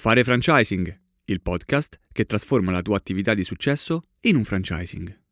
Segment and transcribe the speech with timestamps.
[0.00, 5.22] Fare franchising, il podcast che trasforma la tua attività di successo in un franchising.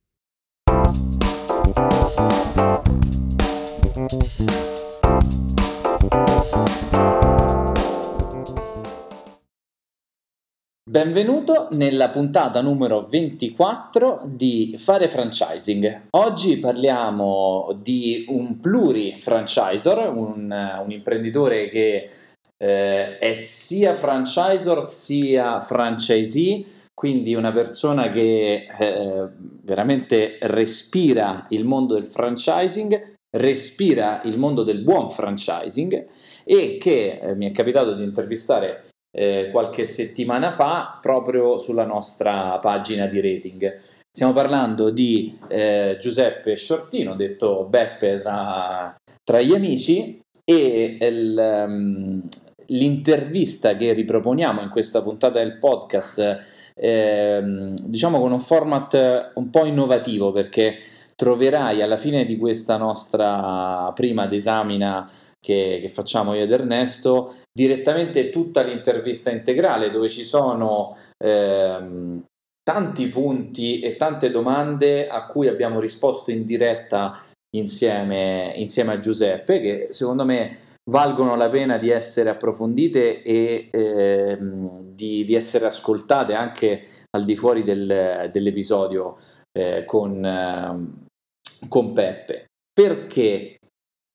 [10.89, 16.07] Benvenuto nella puntata numero 24 di Fare Franchising.
[16.11, 22.11] Oggi parliamo di un pluri-franchisor, un, un imprenditore che
[22.57, 26.64] eh, è sia franchisor sia franchisee,
[26.95, 29.28] quindi una persona che eh,
[29.62, 36.06] veramente respira il mondo del franchising, respira il mondo del buon franchising
[36.45, 42.59] e che eh, mi è capitato di intervistare eh, qualche settimana fa proprio sulla nostra
[42.59, 43.77] pagina di rating.
[44.11, 52.28] Stiamo parlando di eh, Giuseppe Sciortino, detto Beppe tra, tra gli amici, e il, um,
[52.69, 57.42] l'intervista che riproponiamo in questa puntata del podcast, eh,
[57.83, 60.77] diciamo con un format un po' innovativo perché
[61.17, 68.28] troverai alla fine di questa nostra prima desamina che, che, facciamo io ed Ernesto direttamente
[68.28, 72.22] tutta l'intervista integrale dove ci sono ehm,
[72.62, 77.19] tanti punti e tante domande a cui abbiamo risposto in diretta
[77.56, 80.55] insieme, insieme a Giuseppe che secondo me
[80.89, 87.37] valgono la pena di essere approfondite e eh, di, di, essere ascoltate anche al di
[87.37, 89.17] fuori del, dell'episodio
[89.53, 92.47] eh, con, eh, con, Peppe.
[92.73, 93.59] Perché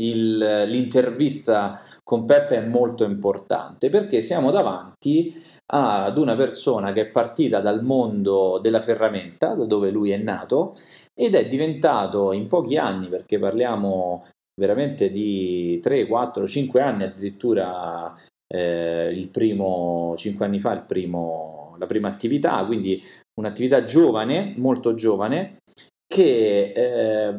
[0.02, 3.90] il, l'intervista con Peppe è molto importante?
[3.90, 5.34] Perché siamo davanti
[5.74, 10.74] ad una persona che è partita dal mondo della ferramenta, da dove lui è nato,
[11.14, 14.26] ed è diventato in pochi anni, perché parliamo
[14.62, 18.16] veramente di 3, 4, 5 anni addirittura
[18.48, 23.02] eh, il primo, 5 anni fa il primo, la prima attività, quindi
[23.40, 25.58] un'attività giovane, molto giovane,
[26.06, 27.36] che eh,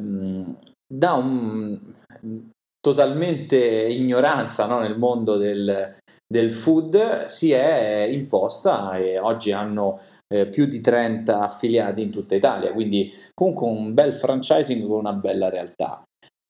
[0.92, 1.80] da un
[2.80, 5.94] totalmente ignoranza no, nel mondo del,
[6.26, 9.96] del, food si è imposta e oggi hanno
[10.26, 15.12] eh, più di 30 affiliati in tutta Italia, quindi comunque un bel franchising con una
[15.12, 16.02] bella realtà.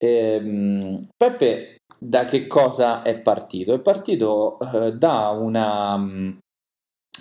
[0.03, 3.73] Ehm, Peppe da che cosa è partito?
[3.73, 6.37] È partito eh, da una mm,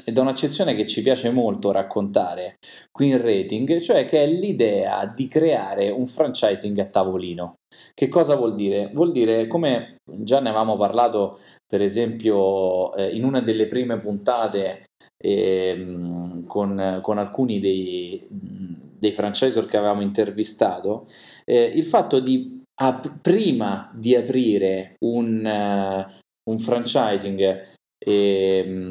[0.07, 2.57] da un'accezione che ci piace molto raccontare
[2.91, 7.55] qui in rating, cioè che è l'idea di creare un franchising a tavolino.
[7.95, 8.91] Che cosa vuol dire?
[8.93, 14.85] Vuol dire, come già ne avevamo parlato, per esempio, eh, in una delle prime puntate
[15.23, 21.05] eh, con, con, alcuni dei, dei franchisor che avevamo intervistato,
[21.45, 27.63] eh, il fatto di ap- prima di aprire un, uh, un franchising,
[28.05, 28.87] eh,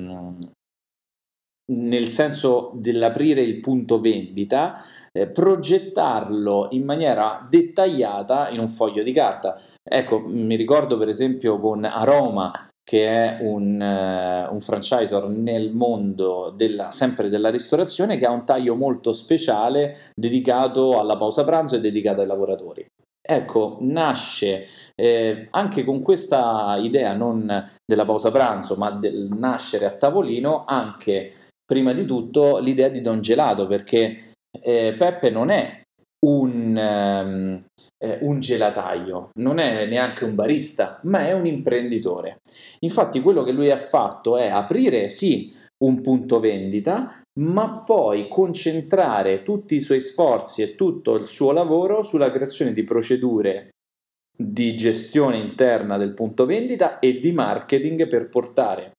[1.74, 4.82] nel senso dell'aprire il punto vendita,
[5.12, 9.60] eh, progettarlo in maniera dettagliata in un foglio di carta.
[9.84, 12.52] Ecco, mi ricordo per esempio con Aroma,
[12.84, 18.46] che è un, uh, un franchisor nel mondo della, sempre della ristorazione, che ha un
[18.46, 22.86] taglio molto speciale dedicato alla pausa pranzo e dedicato ai lavoratori.
[23.24, 24.66] Ecco, nasce
[24.96, 31.32] eh, anche con questa idea non della pausa pranzo, ma del nascere a tavolino, anche
[31.64, 35.82] prima di tutto l'idea di Don Gelato, perché eh, Peppe non è
[36.26, 37.60] un, um,
[37.98, 42.42] eh, un, gelataio, non è neanche un barista, ma è un imprenditore.
[42.80, 49.44] Infatti quello che lui ha fatto è aprire, sì, un punto vendita, ma poi concentrare
[49.44, 53.70] tutti i suoi sforzi e tutto il suo lavoro sulla creazione di procedure
[54.36, 58.94] di gestione interna del punto vendita e di marketing per portare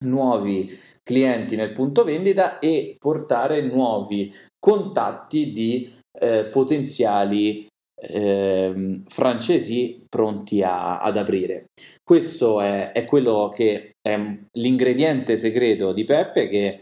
[0.00, 0.70] nuovi
[1.02, 7.66] clienti nel punto vendita e portare nuovi contatti di eh, potenziali
[7.98, 11.70] eh, francesi pronti a, ad aprire.
[12.02, 14.18] Questo è, è, quello che è
[14.52, 16.78] l'ingrediente segreto di Peppe che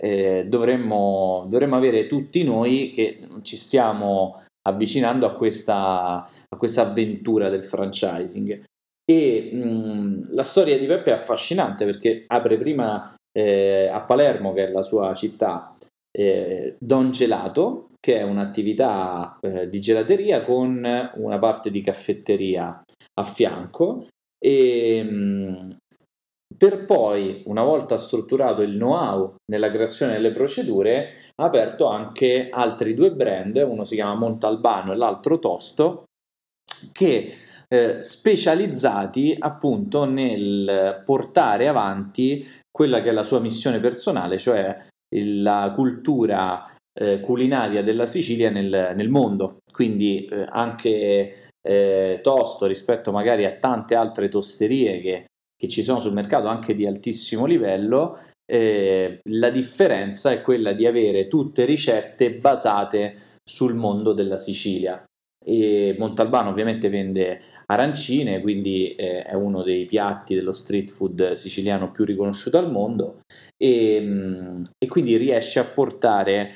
[0.00, 7.48] eh, dovremmo, dovremmo, avere tutti noi che ci stiamo avvicinando a questa, a questa avventura
[7.48, 8.62] del franchising.
[9.10, 14.66] E mh, la storia di Peppe è affascinante perché apre prima eh, a Palermo, che
[14.66, 15.70] è la sua città,
[16.10, 22.82] eh, Don Gelato, che è un'attività eh, di gelateria con una parte di caffetteria
[23.14, 24.06] a fianco.
[24.40, 25.68] E mh,
[26.56, 32.94] per poi, una volta strutturato il know-how nella creazione delle procedure, ha aperto anche altri
[32.94, 36.04] due brand, uno si chiama Montalbano e l'altro Tosto,
[36.92, 37.32] che
[37.68, 44.76] eh, specializzati appunto nel portare avanti quella che è la sua missione personale, cioè
[45.14, 46.64] la cultura
[46.98, 49.58] eh, culinaria della Sicilia nel, nel mondo.
[49.72, 56.00] Quindi eh, anche eh, tosto rispetto magari a tante altre tosterie che, che ci sono
[56.00, 58.18] sul mercato anche di altissimo livello,
[58.50, 65.02] eh, la differenza è quella di avere tutte ricette basate sul mondo della Sicilia.
[65.44, 71.90] E Montalbano ovviamente vende arancine, quindi eh, è uno dei piatti dello street food siciliano
[71.90, 73.20] più riconosciuto al mondo
[73.56, 76.52] e, mm, e quindi riesce a portare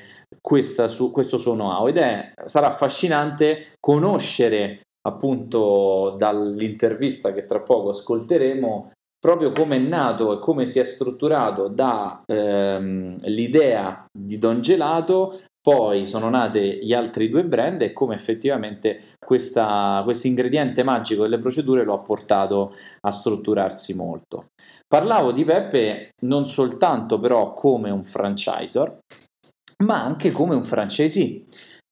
[0.87, 8.91] su, questo suo know-how ed è, sarà affascinante conoscere appunto dall'intervista che tra poco ascolteremo
[9.19, 12.25] proprio come è nato e come si è strutturato dall'idea
[13.95, 20.03] ehm, di Don Gelato poi sono nate gli altri due brand e come effettivamente questo
[20.23, 24.47] ingrediente magico delle procedure lo ha portato a strutturarsi molto.
[24.85, 28.99] Parlavo di Peppe non soltanto però come un franchisor,
[29.83, 31.43] ma anche come un franchisee.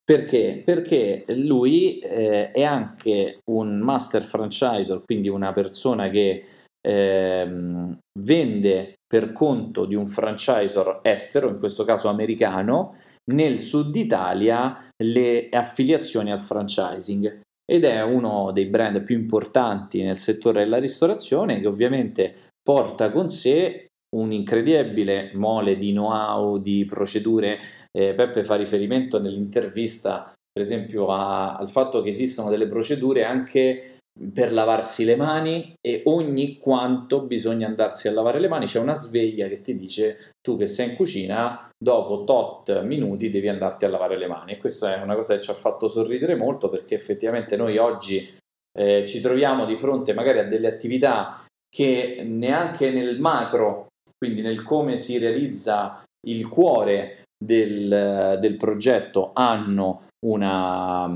[0.04, 0.62] Perché?
[0.66, 6.44] Perché lui eh, è anche un master franchisor, quindi una persona che
[6.86, 7.76] eh,
[8.20, 12.96] vende per conto di un franchisor estero, in questo caso americano,
[13.34, 20.18] nel sud Italia le affiliazioni al franchising ed è uno dei brand più importanti nel
[20.18, 27.60] settore della ristorazione che ovviamente porta con sé un incredibile mole di know-how, di procedure.
[27.92, 33.98] Eh, Peppe fa riferimento nell'intervista, per esempio, a, al fatto che esistono delle procedure anche
[34.34, 38.94] per lavarsi le mani e ogni quanto bisogna andarsi a lavare le mani c'è una
[38.94, 43.90] sveglia che ti dice tu che sei in cucina dopo tot minuti devi andarti a
[43.90, 46.94] lavare le mani e questa è una cosa che ci ha fatto sorridere molto perché
[46.94, 48.30] effettivamente noi oggi
[48.78, 53.88] eh, ci troviamo di fronte magari a delle attività che neanche nel macro
[54.22, 61.10] quindi nel come si realizza il cuore del, del progetto hanno una,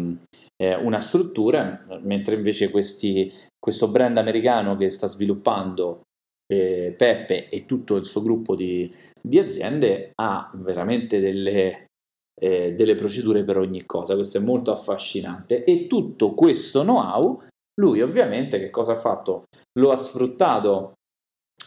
[0.59, 6.01] eh, una, struttura, mentre invece questi, questo brand americano che sta sviluppando
[6.51, 8.91] eh, Peppe e tutto il suo gruppo di,
[9.21, 11.85] di aziende ha veramente delle,
[12.41, 14.15] eh, delle procedure per ogni cosa.
[14.15, 17.39] Questo è molto affascinante e tutto questo know-how
[17.79, 19.43] lui ovviamente che cosa ha fatto?
[19.79, 20.93] Lo ha sfruttato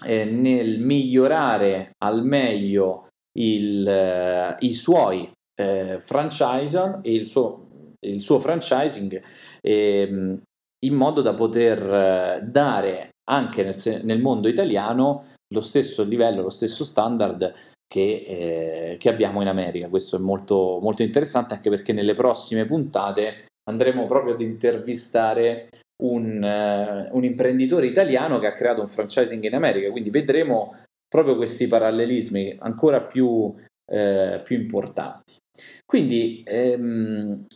[0.04, 3.06] eh, nel migliorare al meglio
[3.38, 5.30] il, eh, i suoi
[5.60, 9.20] eh, franchisor e il suo, il suo franchising
[9.60, 10.40] ehm,
[10.84, 16.50] in modo da poter eh, dare anche nel, nel, mondo italiano lo stesso livello, lo
[16.50, 17.52] stesso standard
[17.86, 19.88] che, eh, che abbiamo in America.
[19.88, 25.68] Questo è molto, molto interessante anche perché nelle prossime puntate andremo proprio ad intervistare
[26.02, 30.74] un, uh, un, imprenditore italiano che ha creato un franchising in America, quindi vedremo
[31.08, 33.52] proprio questi parallelismi ancora più,
[33.90, 35.36] eh, più importanti.
[35.84, 37.46] Quindi ehm,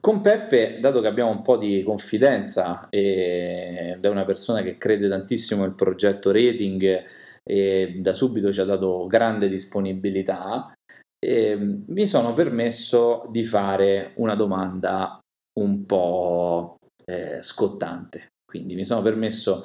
[0.00, 5.08] con Peppe, dato che abbiamo un po' di confidenza ed è una persona che crede
[5.08, 7.04] tantissimo nel progetto rating
[7.42, 10.72] e da subito ci ha dato grande disponibilità,
[11.18, 11.56] eh,
[11.86, 15.18] mi sono permesso di fare una domanda
[15.60, 18.28] un po' eh, scottante.
[18.44, 19.64] Quindi mi sono permesso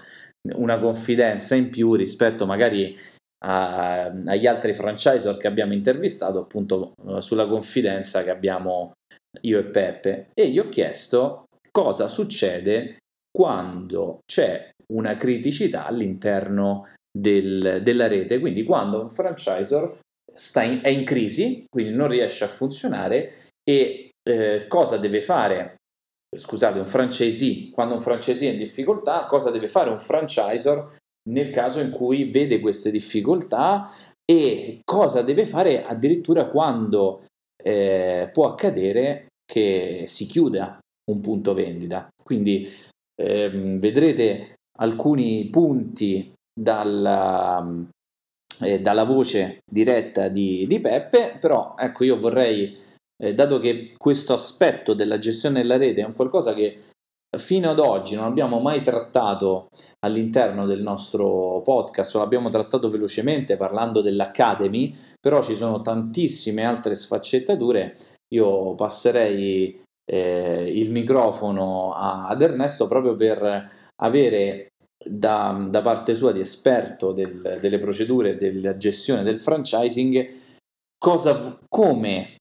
[0.55, 2.95] una confidenza in più rispetto magari
[3.45, 8.93] a, agli altri franchisor che abbiamo intervistato, appunto eh, sulla confidenza che abbiamo
[9.41, 10.27] io e Peppe.
[10.33, 12.97] E gli ho chiesto cosa succede
[13.31, 19.99] quando c'è una criticità all'interno del, della rete, quindi quando un franchisor
[20.63, 25.75] in, è in crisi, quindi non riesce a funzionare e eh, cosa deve fare
[26.35, 30.97] scusate, un franchisee, quando un franchisee è in difficoltà, cosa deve fare un franchisor
[31.29, 33.89] nel caso in cui vede queste difficoltà
[34.25, 37.23] e cosa deve fare addirittura quando
[37.61, 40.79] eh, può accadere che si chiuda
[41.11, 42.07] un punto vendita.
[42.23, 42.67] Quindi
[43.19, 47.85] ehm, vedrete alcuni punti dalla,
[48.61, 52.77] eh, dalla voce diretta di, di Peppe, però ecco io vorrei
[53.21, 56.79] eh, dato che questo aspetto della gestione della rete è un qualcosa che
[57.37, 59.67] fino ad oggi non abbiamo mai trattato
[59.99, 67.95] all'interno del nostro podcast, l'abbiamo trattato velocemente parlando dell'Academy, però ci sono tantissime altre sfaccettature.
[68.33, 73.71] Io passerei eh, il microfono a, ad Ernesto proprio per
[74.01, 74.69] avere
[75.03, 80.27] da, da parte sua di esperto del, delle procedure della gestione del franchising
[80.97, 82.38] cosa, come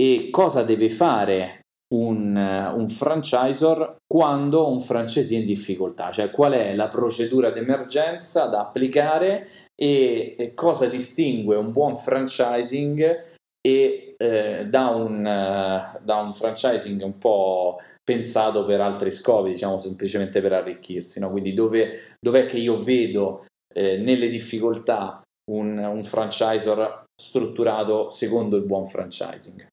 [0.00, 1.60] e cosa deve fare
[1.94, 8.46] un, un franchisor quando un francese è in difficoltà, cioè qual è la procedura d'emergenza
[8.46, 16.32] da applicare e, e cosa distingue un buon franchising e eh, da, un, da, un,
[16.32, 21.20] franchising un po' pensato per altri scopi, diciamo semplicemente per arricchirsi.
[21.20, 21.30] No?
[21.30, 28.64] Quindi dove, dov'è che io vedo eh, nelle difficoltà un, un franchisor strutturato secondo il
[28.64, 29.66] buon franchising?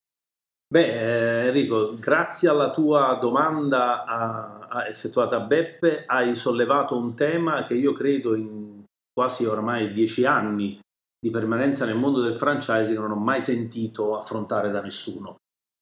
[0.68, 7.14] Beh, eh, Enrico, grazie alla tua domanda a, a effettuata a Beppe, hai sollevato un
[7.16, 10.80] tema che io credo in quasi ormai dieci anni
[11.20, 15.38] di permanenza nel mondo del franchising non ho mai sentito affrontare da nessuno.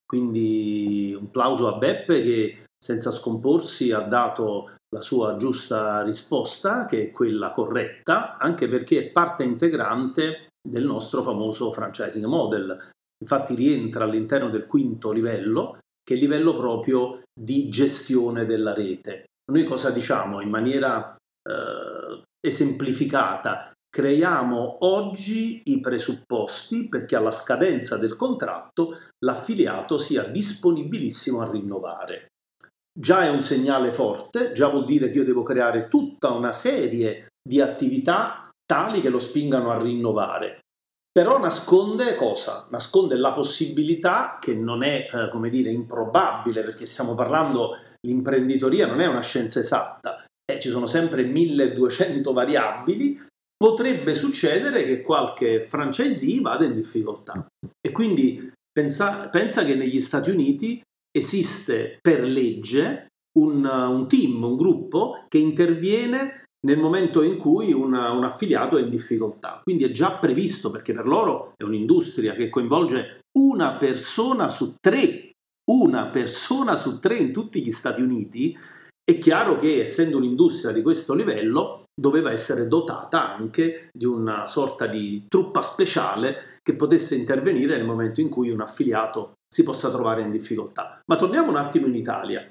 [0.05, 7.05] Quindi un plauso a Beppe che senza scomporsi ha dato la sua giusta risposta, che
[7.05, 12.91] è quella corretta, anche perché è parte integrante del nostro famoso franchising model,
[13.23, 19.25] infatti rientra all'interno del quinto livello, che è il livello proprio di gestione della rete.
[19.51, 23.71] Noi cosa diciamo in maniera eh, esemplificata?
[23.89, 32.27] Creiamo oggi i presupposti perché alla scadenza del contratto l'affiliato sia disponibilissimo a rinnovare.
[32.91, 37.27] Già è un segnale forte, già vuol dire che io devo creare tutta una serie
[37.41, 40.62] di attività tali che lo spingano a rinnovare
[41.13, 42.67] però nasconde cosa?
[42.71, 48.99] Nasconde la possibilità, che non è, eh, come dire, improbabile, perché stiamo parlando, l'imprenditoria non
[48.99, 53.21] è una scienza esatta, eh, ci sono sempre 1200 variabili,
[53.55, 57.45] potrebbe succedere che qualche franchisee vada in difficoltà.
[57.79, 60.81] E quindi pensa, pensa che negli Stati Uniti
[61.15, 63.05] esiste per legge
[63.37, 68.81] un, un team, un gruppo che interviene nel momento in cui una, un affiliato è
[68.81, 69.61] in difficoltà.
[69.63, 75.31] Quindi è già previsto perché per loro è un'industria che coinvolge una persona su tre,
[75.71, 78.57] una persona su tre in tutti gli Stati Uniti.
[79.03, 84.87] È chiaro che essendo un'industria di questo livello doveva essere dotata anche di una sorta
[84.87, 90.21] di truppa speciale che potesse intervenire nel momento in cui un affiliato si possa trovare
[90.21, 91.01] in difficoltà.
[91.05, 92.49] Ma torniamo un attimo in Italia.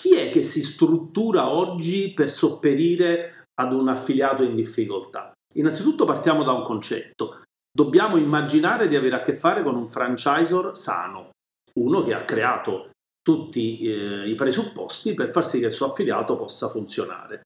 [0.00, 5.32] Chi è che si struttura oggi per sopperire ad un affiliato in difficoltà?
[5.56, 7.42] Innanzitutto partiamo da un concetto.
[7.68, 11.30] Dobbiamo immaginare di avere a che fare con un franchisor sano,
[11.80, 12.90] uno che ha creato
[13.20, 17.40] tutti eh, i presupposti per far sì che il suo affiliato possa funzionare.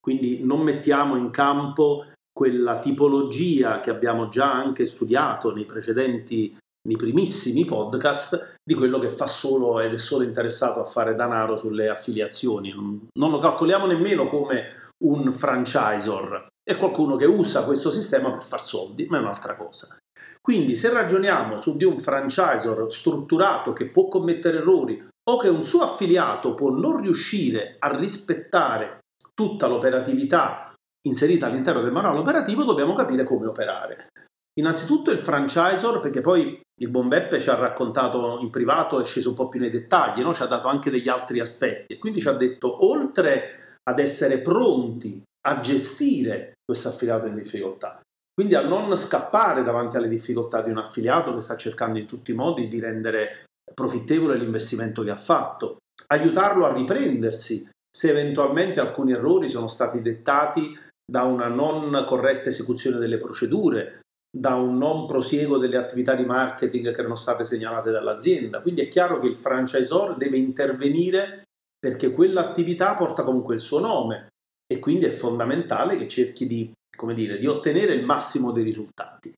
[0.00, 6.56] Quindi non mettiamo in campo quella tipologia che abbiamo già anche studiato nei precedenti
[6.88, 11.56] nei primissimi podcast di quello che fa solo ed è solo interessato a fare denaro
[11.56, 12.72] sulle affiliazioni.
[12.72, 14.64] Non lo calcoliamo nemmeno come
[15.04, 19.96] un franchisor, è qualcuno che usa questo sistema per far soldi, ma è un'altra cosa.
[20.40, 25.62] Quindi se ragioniamo su di un franchisor strutturato che può commettere errori o che un
[25.62, 29.00] suo affiliato può non riuscire a rispettare
[29.34, 30.72] tutta l'operatività
[31.06, 34.08] inserita all'interno del manuale operativo, dobbiamo capire come operare.
[34.58, 39.30] Innanzitutto il franchisor, perché poi il buon Beppe ci ha raccontato in privato, è sceso
[39.30, 40.34] un po' più nei dettagli, no?
[40.34, 44.38] ci ha dato anche degli altri aspetti e quindi ci ha detto, oltre ad essere
[44.38, 48.00] pronti a gestire questo affiliato in difficoltà,
[48.32, 52.30] quindi a non scappare davanti alle difficoltà di un affiliato che sta cercando in tutti
[52.30, 53.44] i modi di rendere
[53.74, 60.76] profittevole l'investimento che ha fatto, aiutarlo a riprendersi se eventualmente alcuni errori sono stati dettati
[61.06, 64.00] da una non corretta esecuzione delle procedure,
[64.36, 68.60] da un non prosieguo delle attività di marketing che erano state segnalate dall'azienda.
[68.60, 71.44] Quindi è chiaro che il franchisor deve intervenire
[71.78, 74.32] perché quell'attività porta comunque il suo nome
[74.66, 76.72] e quindi è fondamentale che cerchi di,
[77.12, 79.32] dire, di ottenere il massimo dei risultati.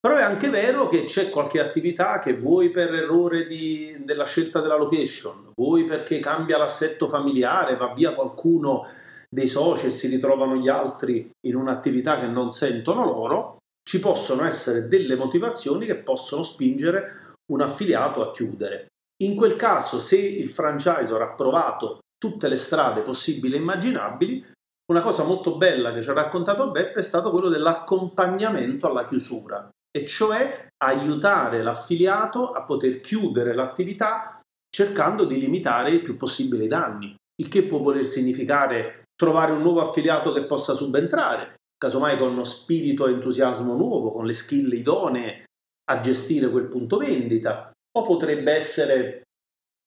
[0.00, 4.60] Però è anche vero che c'è qualche attività che vuoi per errore di, della scelta
[4.60, 8.86] della location, vuoi perché cambia l'assetto familiare, va via qualcuno
[9.28, 13.57] dei soci e si ritrovano gli altri in un'attività che non sentono loro,
[13.88, 18.88] ci possono essere delle motivazioni che possono spingere un affiliato a chiudere.
[19.22, 24.44] In quel caso, se il franchisor ha provato tutte le strade possibili e immaginabili,
[24.92, 29.66] una cosa molto bella che ci ha raccontato Beppe è stato quello dell'accompagnamento alla chiusura,
[29.90, 36.68] e cioè aiutare l'affiliato a poter chiudere l'attività cercando di limitare il più possibile i
[36.68, 42.32] danni, il che può voler significare trovare un nuovo affiliato che possa subentrare, casomai con
[42.32, 45.44] uno spirito e entusiasmo nuovo, con le skill idonee
[45.90, 49.22] a gestire quel punto vendita, o potrebbe essere,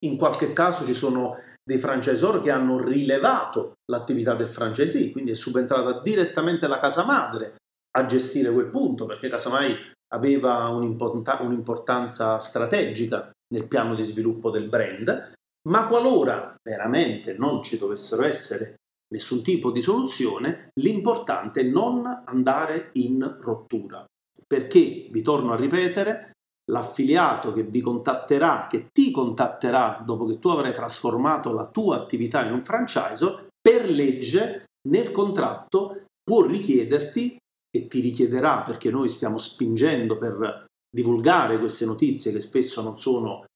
[0.05, 5.35] in qualche caso ci sono dei franchisor che hanno rilevato l'attività del franchisee, quindi è
[5.35, 7.55] subentrata direttamente la casa madre
[7.97, 9.75] a gestire quel punto, perché casomai
[10.13, 15.33] aveva un'importanza strategica nel piano di sviluppo del brand,
[15.69, 18.77] ma qualora veramente non ci dovessero essere
[19.11, 24.05] nessun tipo di soluzione, l'importante è non andare in rottura,
[24.47, 26.31] perché, vi torno a ripetere,
[26.71, 32.45] l'affiliato che vi contatterà, che ti contatterà dopo che tu avrai trasformato la tua attività
[32.45, 37.37] in un franchisor, per legge nel contratto può richiederti
[37.69, 43.43] e ti richiederà perché noi stiamo spingendo per divulgare queste notizie che spesso non sono
[43.43, 43.49] eh,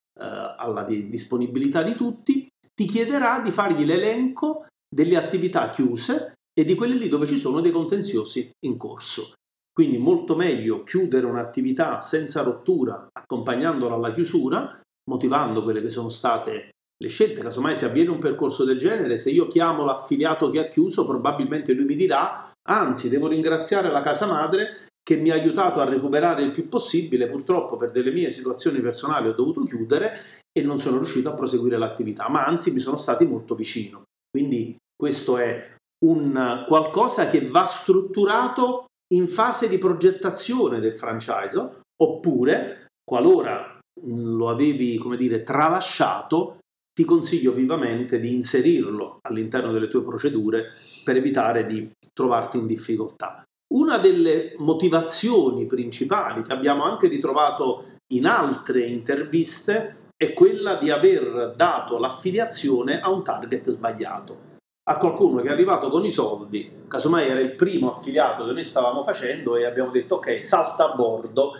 [0.57, 6.73] alla di disponibilità di tutti, ti chiederà di fargli l'elenco delle attività chiuse e di
[6.73, 9.33] quelle lì dove ci sono dei contenziosi in corso.
[9.73, 16.69] Quindi molto meglio chiudere un'attività senza rottura, accompagnandola alla chiusura, motivando quelle che sono state
[16.97, 17.41] le scelte.
[17.41, 21.73] Casomai se avviene un percorso del genere, se io chiamo l'affiliato che ha chiuso, probabilmente
[21.73, 26.41] lui mi dirà, anzi devo ringraziare la casa madre che mi ha aiutato a recuperare
[26.41, 30.13] il più possibile, purtroppo per delle mie situazioni personali ho dovuto chiudere
[30.57, 34.03] e non sono riuscito a proseguire l'attività, ma anzi mi sono stati molto vicino.
[34.31, 35.73] Quindi questo è
[36.05, 44.97] un qualcosa che va strutturato in fase di progettazione del franchise, oppure qualora lo avevi,
[44.97, 46.57] come dire, tralasciato,
[46.93, 50.71] ti consiglio vivamente di inserirlo all'interno delle tue procedure
[51.03, 53.43] per evitare di trovarti in difficoltà.
[53.73, 61.53] Una delle motivazioni principali che abbiamo anche ritrovato in altre interviste è quella di aver
[61.55, 64.53] dato l'affiliazione a un target sbagliato.
[64.87, 68.63] A qualcuno che è arrivato con i soldi, casomai era il primo affiliato che noi
[68.63, 71.57] stavamo facendo e abbiamo detto ok, salta a bordo,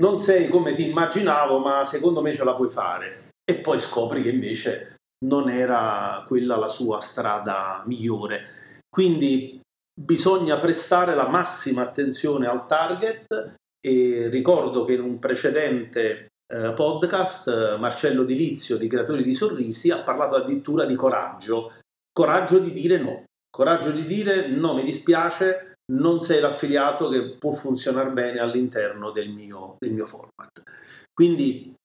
[0.00, 3.30] non sei come ti immaginavo, ma secondo me ce la puoi fare.
[3.44, 8.46] E poi scopri che invece non era quella la sua strada migliore.
[8.88, 9.60] Quindi
[10.00, 17.76] bisogna prestare la massima attenzione al target e ricordo che in un precedente eh, podcast
[17.76, 21.72] Marcello Dilizio di Creatori di Sorrisi ha parlato addirittura di coraggio,
[22.18, 27.52] coraggio di dire no, coraggio di dire no, mi dispiace, non sei l'affiliato che può
[27.52, 30.62] funzionare bene all'interno del mio, del mio format.
[31.14, 31.76] Quindi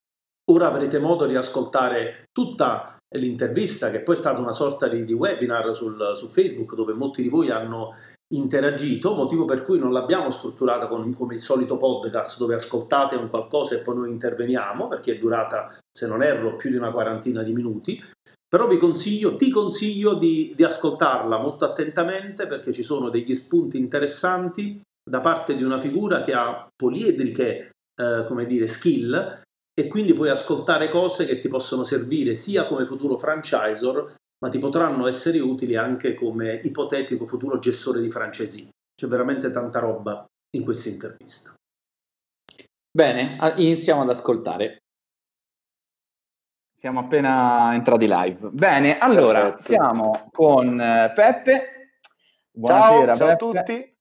[0.52, 5.14] Ora avrete modo di ascoltare tutta l'intervista, che poi è stata una sorta di, di
[5.14, 7.96] webinar sul, su Facebook, dove molti di voi hanno
[8.36, 13.30] interagito, motivo per cui non l'abbiamo strutturata con, come il solito podcast dove ascoltate un
[13.30, 17.44] qualcosa e poi noi interveniamo, perché è durata, se non erro, più di una quarantina
[17.44, 18.04] di minuti.
[18.48, 23.78] Però vi consiglio, ti consiglio di, di ascoltarla molto attentamente perché ci sono degli spunti
[23.78, 29.42] interessanti da parte di una figura che ha poliedriche, eh, come dire, skill
[29.76, 34.14] e quindi puoi ascoltare cose che ti possono servire sia come futuro franchisor,
[34.44, 38.70] ma ti potranno essere utili anche come ipotetico futuro gestore di francesi.
[38.94, 40.26] C'è veramente tanta roba
[40.58, 41.54] in questa intervista.
[42.92, 44.80] Bene, iniziamo ad ascoltare.
[46.78, 48.50] Siamo appena entrati live.
[48.50, 49.64] Bene, allora Perfetto.
[49.64, 51.92] siamo con eh, Peppe.
[52.52, 53.60] Buonasera, ciao, ciao Peppe.
[53.60, 53.93] a tutti.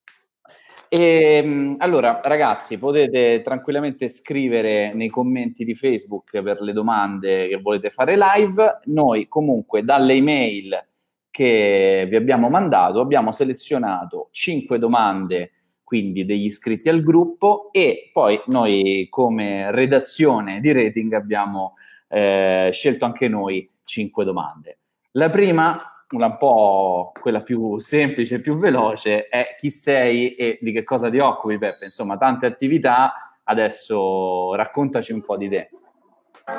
[0.94, 7.56] E, ehm, allora, ragazzi, potete tranquillamente scrivere nei commenti di Facebook per le domande che
[7.56, 8.80] volete fare live.
[8.84, 10.86] Noi comunque dalle email
[11.30, 15.52] che vi abbiamo mandato abbiamo selezionato 5 domande
[15.82, 21.72] quindi degli iscritti al gruppo e poi noi come redazione di rating abbiamo
[22.08, 24.78] eh, scelto anche noi 5 domande.
[25.12, 30.72] La prima una un po' quella più semplice, più veloce, è chi sei e di
[30.72, 31.86] che cosa ti occupi, Peppe.
[31.86, 35.70] Insomma, tante attività, adesso raccontaci un po' di te.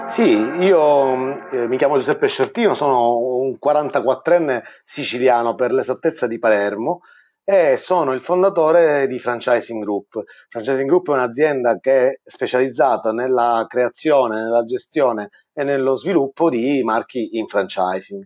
[0.07, 7.01] Sì, io eh, mi chiamo Giuseppe Sciortino, sono un 44enne siciliano per l'esattezza di Palermo
[7.43, 10.23] e sono il fondatore di Franchising Group.
[10.47, 16.81] Franchising Group è un'azienda che è specializzata nella creazione, nella gestione e nello sviluppo di
[16.83, 18.23] marchi in franchising.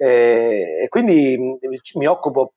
[0.00, 1.36] E, quindi
[1.94, 2.52] mi occupo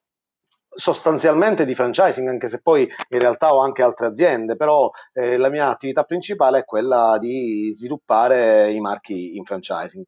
[0.73, 5.49] sostanzialmente di franchising, anche se poi in realtà ho anche altre aziende, però eh, la
[5.49, 10.05] mia attività principale è quella di sviluppare i marchi in franchising.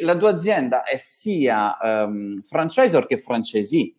[0.00, 3.94] La tua azienda è sia um, franchisor che franchisee?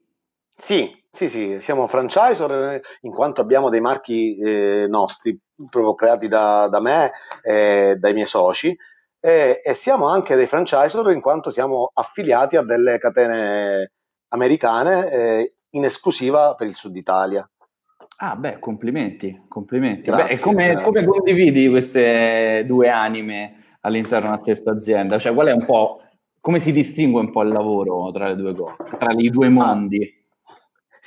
[0.56, 5.38] Sì, sì, sì, siamo franchisor eh, in quanto abbiamo dei marchi eh, nostri,
[5.70, 8.78] proprio creati da, da me e dai miei soci,
[9.20, 13.92] e, e siamo anche dei franchisor in quanto siamo affiliati a delle catene
[14.30, 17.48] americane eh, in esclusiva per il sud Italia.
[18.22, 20.10] Ah, beh, complimenti, complimenti.
[20.10, 25.18] Grazie, beh, e come, come, condividi queste due anime all'interno della stessa azienda?
[25.18, 26.02] Cioè, qual è un po',
[26.42, 29.52] come si distingue un po' il lavoro tra le due cose, tra i due ah.
[29.52, 30.04] mondi?
[30.04, 30.19] Ah,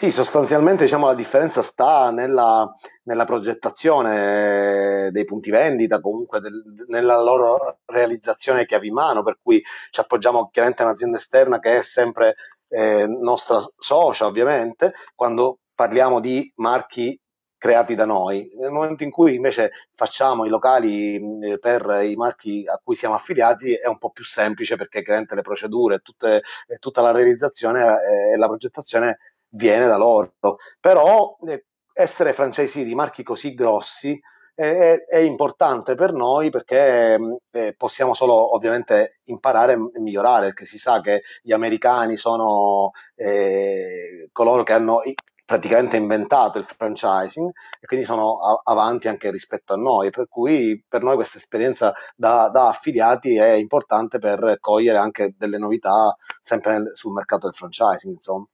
[0.02, 2.68] Sì, sostanzialmente diciamo, la differenza sta nella,
[3.04, 9.62] nella, progettazione dei punti vendita, comunque del, nella loro realizzazione chiavi in mano, per cui
[9.90, 12.34] ci appoggiamo chiaramente a un'azienda esterna che è sempre
[12.70, 17.16] eh, nostra socia, ovviamente, quando parliamo di marchi
[17.56, 18.50] creati da noi.
[18.58, 21.20] Nel momento in cui invece facciamo i locali
[21.60, 25.42] per i marchi a cui siamo affiliati è un po' più semplice perché chiaramente le
[25.42, 26.42] procedure, tutte,
[26.80, 27.84] tutta la realizzazione
[28.32, 29.18] e la progettazione
[29.52, 30.34] viene da loro.
[30.80, 34.20] Però eh, essere franchisee di marchi così grossi
[34.54, 37.18] è, è, importante per noi perché
[37.50, 44.28] eh, possiamo solo ovviamente imparare e migliorare, perché si sa che gli americani sono eh,
[44.32, 45.00] coloro che hanno
[45.44, 51.02] praticamente inventato il franchising e quindi sono avanti anche rispetto a noi, per cui per
[51.02, 56.90] noi questa esperienza da, da affiliati è importante per cogliere anche delle novità sempre nel,
[56.92, 58.46] sul mercato del franchising, insomma.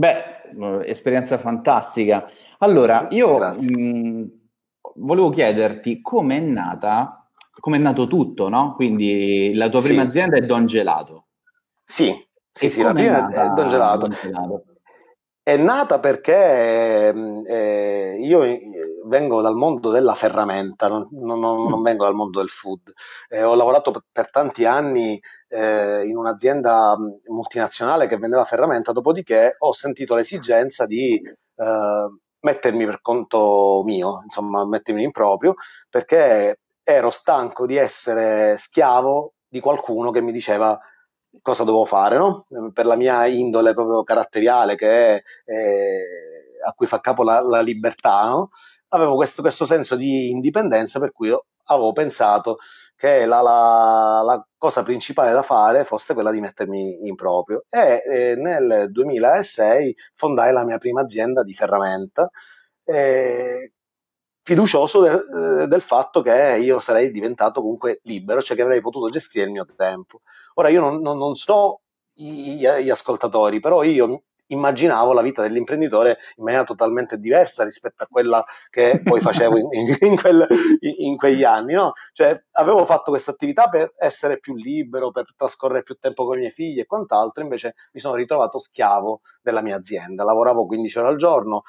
[0.00, 2.26] Beh, esperienza fantastica.
[2.60, 4.24] Allora, io mh,
[4.94, 7.28] volevo chiederti come è nata,
[7.60, 8.72] come è nato tutto, no?
[8.76, 10.08] Quindi la tua prima sì.
[10.08, 11.26] azienda è Don Gelato.
[11.84, 12.14] Sì,
[12.50, 14.06] sì, sì la prima è, è Don Gelato.
[14.06, 14.64] Don Gelato.
[15.42, 18.60] È nata perché mm, eh, io eh,
[19.06, 21.82] vengo dal mondo della ferramenta, non, non, non mm.
[21.82, 22.92] vengo dal mondo del food.
[23.28, 28.92] Eh, ho lavorato per, per tanti anni eh, in un'azienda mm, multinazionale che vendeva ferramenta,
[28.92, 32.08] dopodiché ho sentito l'esigenza di eh,
[32.40, 35.54] mettermi per conto mio, insomma, mettermi in proprio,
[35.88, 40.78] perché ero stanco di essere schiavo di qualcuno che mi diceva
[41.42, 42.46] cosa dovevo fare, no?
[42.72, 45.98] Per la mia indole proprio caratteriale che è, è
[46.66, 48.50] a cui fa capo la, la libertà, no?
[48.88, 51.32] Avevo questo, questo, senso di indipendenza per cui
[51.64, 52.58] avevo pensato
[52.96, 58.02] che la, la, la, cosa principale da fare fosse quella di mettermi in proprio e
[58.04, 62.28] eh, nel 2006 fondai la mia prima azienda di ferramenta
[62.84, 63.72] eh,
[64.42, 69.08] fiducioso de, eh, del fatto che io sarei diventato comunque libero, cioè che avrei potuto
[69.08, 70.22] gestire il mio tempo.
[70.54, 76.18] Ora io non, non, non so gli, gli ascoltatori, però io immaginavo la vita dell'imprenditore
[76.36, 80.46] in maniera totalmente diversa rispetto a quella che poi facevo in, in, in, quel,
[80.80, 81.74] in quegli anni.
[81.74, 81.92] No?
[82.12, 86.40] Cioè, avevo fatto questa attività per essere più libero, per trascorrere più tempo con i
[86.40, 90.24] miei figli e quant'altro, invece mi sono ritrovato schiavo della mia azienda.
[90.24, 91.62] Lavoravo 15 ore al giorno,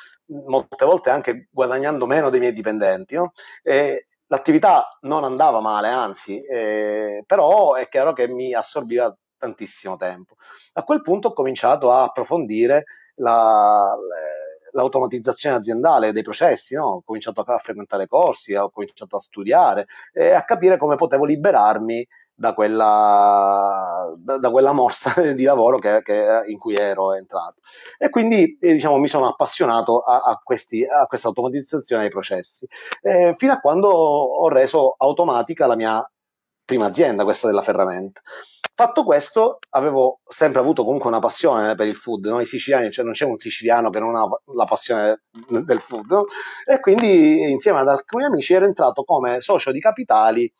[0.47, 3.15] molte volte anche guadagnando meno dei miei dipendenti.
[3.15, 3.31] No?
[3.63, 10.35] E, l'attività non andava male, anzi, eh, però è chiaro che mi assorbiva tantissimo tempo.
[10.73, 12.83] A quel punto ho cominciato a approfondire
[13.15, 13.91] la,
[14.73, 16.85] l'automatizzazione aziendale dei processi, no?
[16.85, 22.07] ho cominciato a frequentare corsi, ho cominciato a studiare e a capire come potevo liberarmi
[22.33, 27.61] da quella, da, da quella morsa di lavoro che, che, in cui ero entrato.
[27.97, 32.67] E quindi eh, diciamo, mi sono appassionato a, a, questi, a questa automatizzazione dei processi,
[33.01, 36.11] eh, fino a quando ho reso automatica la mia
[36.63, 38.21] prima azienda, questa della ferramenta.
[38.81, 42.25] Fatto questo, avevo sempre avuto comunque una passione per il food.
[42.25, 46.25] Noi siciliani, cioè non c'è un siciliano che non ha la passione del food, no?
[46.65, 50.51] e quindi insieme ad alcuni amici ero entrato come socio di capitali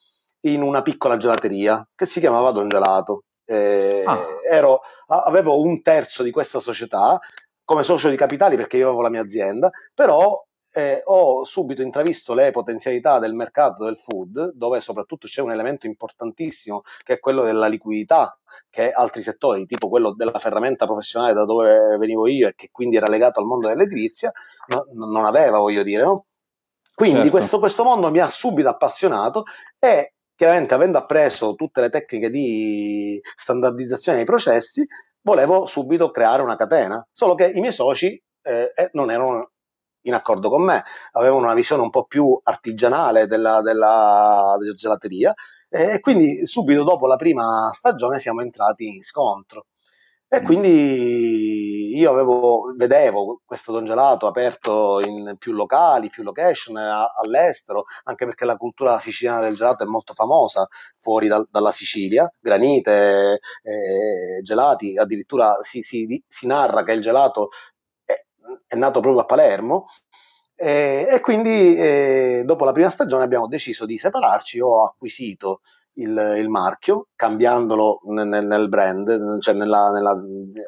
[0.41, 3.23] in una piccola gelateria che si chiamava Don Gelato.
[3.43, 4.23] Eh, ah.
[4.47, 7.19] ero, avevo un terzo di questa società
[7.63, 10.39] come socio di capitali perché io avevo la mia azienda, però
[10.73, 15.85] eh, ho subito intravisto le potenzialità del mercato del food, dove soprattutto c'è un elemento
[15.85, 18.37] importantissimo che è quello della liquidità,
[18.69, 22.95] che altri settori, tipo quello della ferramenta professionale da dove venivo io e che quindi
[22.95, 24.31] era legato al mondo dell'edilizia,
[24.67, 26.25] no, non aveva, voglio dire, no?
[26.93, 27.31] Quindi certo.
[27.31, 29.43] questo, questo mondo mi ha subito appassionato
[29.79, 34.85] e chiaramente avendo appreso tutte le tecniche di standardizzazione dei processi,
[35.21, 39.50] volevo subito creare una catena, solo che i miei soci eh, eh non erano
[40.03, 40.83] in accordo con me,
[41.13, 45.33] avevano una visione un po' più artigianale della, della, della gelateria
[45.69, 49.67] e quindi subito dopo la prima stagione siamo entrati in scontro.
[50.33, 50.45] E mm.
[50.45, 57.83] quindi io avevo, vedevo questo Don Gelato aperto in più locali, più location a, all'estero,
[58.03, 63.41] anche perché la cultura siciliana del gelato è molto famosa fuori dal, dalla Sicilia, granite,
[63.61, 67.49] eh, gelati, addirittura si, si, si, narra che il gelato
[68.67, 69.87] è nato proprio a Palermo.
[70.55, 74.59] E, e quindi eh, dopo la prima stagione abbiamo deciso di separarci.
[74.59, 75.61] Ho acquisito
[75.93, 80.15] il, il marchio, cambiandolo nel, nel, brand, cioè nella, nella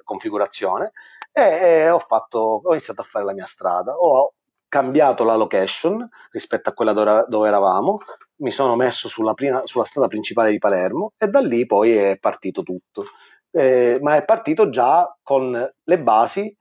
[0.03, 0.91] configurazione,
[1.31, 3.93] e, e ho, fatto, ho, iniziato a fare la mia strada.
[3.93, 4.33] Ho
[4.67, 7.99] cambiato la location rispetto a quella dove, dove eravamo,
[8.37, 12.17] mi sono messo sulla, prima, sulla, strada principale di Palermo e da lì poi è
[12.19, 13.05] partito tutto.
[13.51, 16.55] Eh, ma è partito già con le basi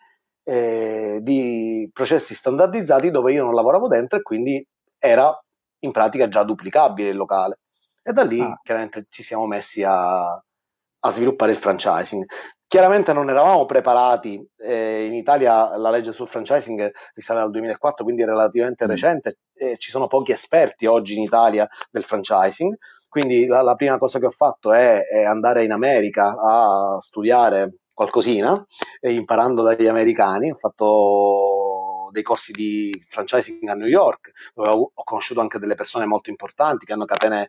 [0.45, 4.65] eh, di processi standardizzati dove io non lavoravo dentro e quindi
[4.99, 5.37] era
[5.81, 7.59] in pratica già duplicabile il locale.
[8.03, 8.59] E da lì ah.
[8.63, 12.25] chiaramente ci siamo messi a, a sviluppare il franchising.
[12.67, 18.23] Chiaramente non eravamo preparati, eh, in Italia la legge sul franchising risale al 2004, quindi
[18.23, 18.89] è relativamente mm.
[18.89, 22.75] recente, eh, ci sono pochi esperti oggi in Italia del franchising,
[23.09, 27.75] quindi la, la prima cosa che ho fatto è, è, andare in America a studiare
[27.93, 28.65] qualcosina,
[29.03, 35.05] imparando dagli americani, ho fatto dei corsi di franchising a New York, dove ho, ho
[35.05, 37.49] conosciuto anche delle persone molto importanti che hanno catene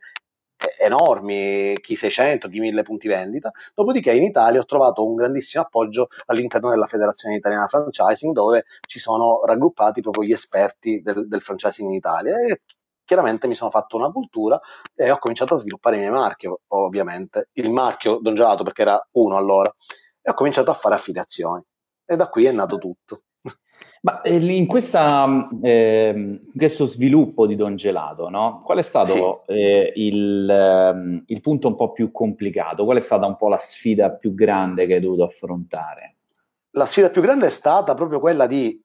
[0.79, 3.51] enormi, chi 600, chi 1000 punti vendita.
[3.73, 8.99] Dopodiché in Italia ho trovato un grandissimo appoggio all'interno della Federazione Italiana Franchising, dove ci
[8.99, 12.35] sono raggruppati proprio gli esperti del, del franchising in Italia.
[12.39, 12.61] E
[13.05, 14.59] chiaramente mi sono fatto una cultura
[14.95, 17.49] e ho cominciato a sviluppare i miei marchi, ovviamente.
[17.53, 19.73] Il marchio Don Gelato, perché era uno allora,
[20.23, 21.61] e ho cominciato a fare affiliazioni.
[22.05, 23.23] E da qui è nato tutto.
[24.03, 28.61] Ma eh, in, questa, eh, in, questo sviluppo di Don Gelato, no?
[28.65, 29.53] qual è stato sì.
[29.53, 32.83] eh, il, ehm, il, punto un po' più complicato?
[32.83, 36.15] Qual è stata un po' la sfida più grande che hai dovuto affrontare?
[36.71, 38.81] La sfida più grande è stata proprio quella di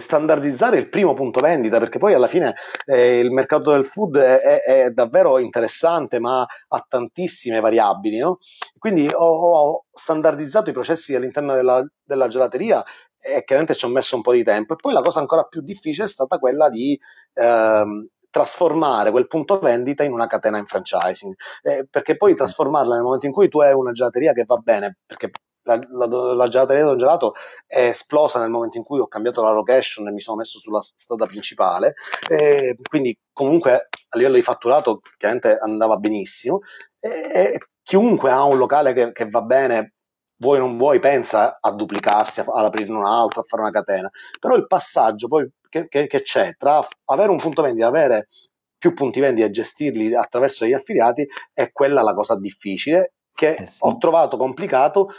[0.00, 2.54] standardizzare il primo punto vendita, perché poi alla fine
[2.86, 8.18] eh, il mercato del food è, è, davvero interessante, ma ha tantissime variabili.
[8.18, 8.38] No?
[8.78, 12.82] Quindi ho, ho, standardizzato i processi all'interno della, della gelateria
[13.18, 14.74] e chiaramente ci ho messo un po' di tempo.
[14.74, 16.98] E poi la cosa ancora più difficile è stata quella di
[17.34, 23.04] ehm, trasformare quel punto vendita in una catena in franchising, eh, perché poi trasformarla nel
[23.04, 25.30] momento in cui tu hai una gelateria che va bene, perché
[25.64, 27.34] la, la, la gelateria Don Gelato
[27.66, 30.80] è esplosa nel momento in cui ho cambiato la location e mi sono messo sulla
[30.80, 31.94] strada principale,
[32.28, 36.60] eh, quindi comunque a livello di fatturato chiaramente andava benissimo.
[36.98, 39.94] E, chiunque ha un locale che, che va bene
[40.42, 44.10] vuoi non vuoi, pensa a duplicarsi, ad aprirne un altro, a fare una catena.
[44.40, 48.28] Però il passaggio poi che, che, che c'è tra avere un punto vendita, avere
[48.76, 53.66] più punti vendita e gestirli attraverso gli affiliati è quella la cosa difficile che eh
[53.66, 53.78] sì.
[53.80, 55.10] ho trovato complicato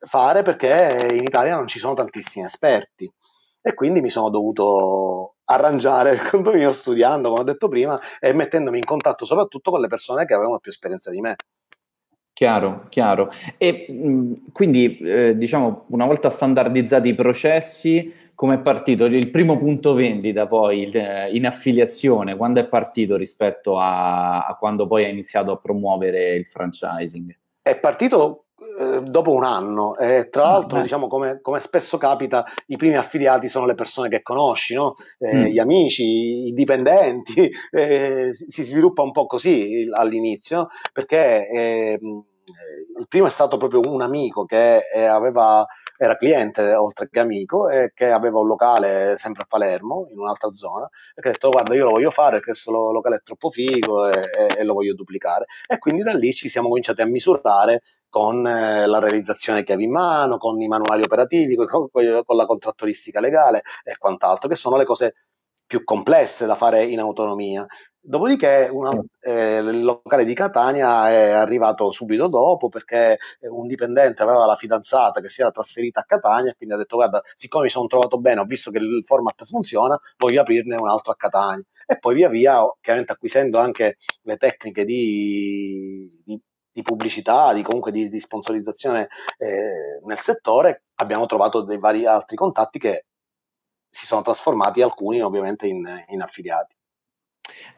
[0.00, 3.10] fare perché in Italia non ci sono tantissimi esperti
[3.62, 8.78] e quindi mi sono dovuto arrangiare il condominio studiando, come ho detto prima, e mettendomi
[8.78, 11.36] in contatto soprattutto con le persone che avevano più esperienza di me.
[12.32, 13.30] Chiaro, chiaro.
[13.58, 19.04] E mh, quindi, eh, diciamo, una volta standardizzati i processi, come è partito?
[19.04, 24.56] Il primo punto vendita poi il, eh, in affiliazione, quando è partito rispetto a, a,
[24.56, 27.36] quando poi hai iniziato a promuovere il franchising?
[27.60, 28.46] È partito
[28.78, 30.82] eh, dopo un anno e tra ah, l'altro beh.
[30.82, 34.96] diciamo come, come, spesso capita i primi affiliati sono le persone che conosci no?
[35.18, 35.44] eh, mm.
[35.44, 42.24] gli amici i dipendenti eh, si sviluppa un po' così all'inizio perché ehm,
[42.98, 45.66] il primo è stato proprio un amico che eh, aveva,
[46.02, 50.48] era cliente oltre che amico e che aveva un locale sempre a Palermo in un'altra
[50.54, 53.50] zona e che ha detto guarda io lo voglio fare perché questo locale è troppo
[53.50, 57.06] figo e, e, e, lo voglio duplicare e quindi da lì ci siamo cominciati a
[57.06, 62.46] misurare con eh, la realizzazione chiavi in mano, con i manuali operativi, con, con la
[62.46, 65.14] contrattualistica legale e quant'altro che sono le cose
[65.66, 67.66] più complesse da fare in autonomia.
[68.02, 74.46] Dopodiché una, eh, il locale di Catania è arrivato subito dopo perché un dipendente aveva
[74.46, 77.70] la fidanzata che si era trasferita a Catania e quindi ha detto guarda siccome mi
[77.70, 81.62] sono trovato bene, ho visto che il format funziona, voglio aprirne un altro a Catania.
[81.86, 86.40] E poi via via, chiaramente acquisendo anche le tecniche di, di
[86.72, 89.08] di pubblicità, di comunque di, di sponsorizzazione
[89.38, 93.06] eh, nel settore, abbiamo trovato dei vari altri contatti che
[93.88, 96.79] si sono trasformati alcuni ovviamente in, in affiliati.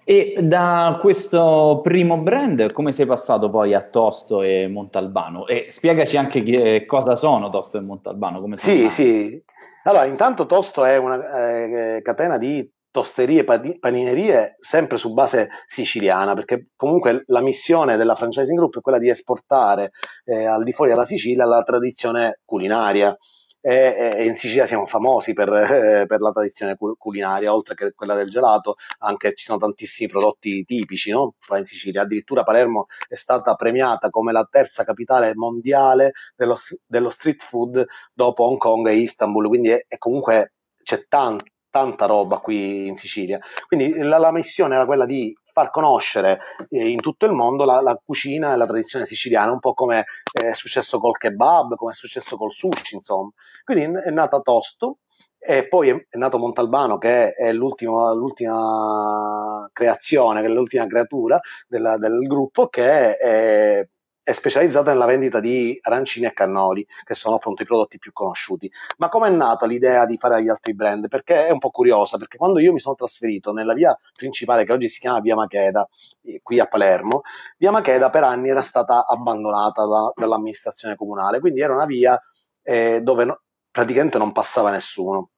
[0.05, 5.47] E da questo primo brand, come sei passato poi a Tosto e Montalbano?
[5.47, 8.41] E spiegaci anche che, eh, cosa sono Tosto e Montalbano.
[8.41, 9.41] Come sì, sì.
[9.85, 16.35] Allora, intanto Tosto è una eh, catena di tosterie e paninerie sempre su base siciliana,
[16.35, 19.93] perché comunque la missione della franchising group è quella di esportare
[20.25, 23.17] eh, al di fuori della Sicilia la tradizione culinaria
[23.63, 28.15] e, e in Sicilia siamo famosi per, eh, per, la tradizione culinaria, oltre che quella
[28.15, 31.35] del gelato, anche ci sono tantissimi prodotti tipici no?
[31.57, 32.03] in Sicilia.
[32.03, 38.45] Addirittura Palermo è stata premiata come la terza capitale mondiale dello, dello street food dopo
[38.45, 43.41] Hong Kong e Istanbul, quindi è, è comunque c'è tanto tanta roba qui in Sicilia.
[43.67, 47.81] Quindi la, la missione era quella di far conoscere eh, in tutto il mondo la,
[47.81, 51.95] la, cucina e la tradizione siciliana, un po' come è successo col kebab, come è
[51.95, 53.31] successo col sushi, insomma.
[53.65, 54.99] Quindi è nata Tosto
[55.39, 62.69] e poi è, nato Montalbano che è l'ultima, l'ultima creazione, l'ultima creatura della, del gruppo
[62.69, 63.89] che è,
[64.25, 68.71] è specializzata nella vendita di arancini e cannoli, che sono appunto i prodotti più conosciuti.
[68.99, 71.09] Ma come è nata l'idea di fare agli altri brand?
[71.09, 74.73] Perché è un po' curiosa, perché quando io mi sono trasferito nella via principale, che
[74.73, 75.89] oggi si chiama Via Macheda,
[76.23, 77.23] eh, qui a Palermo,
[77.59, 82.21] Via Macheda per anni era stata abbandonata da, dall'amministrazione comunale, quindi era una via
[82.63, 85.31] eh, dove no, praticamente non passava nessuno.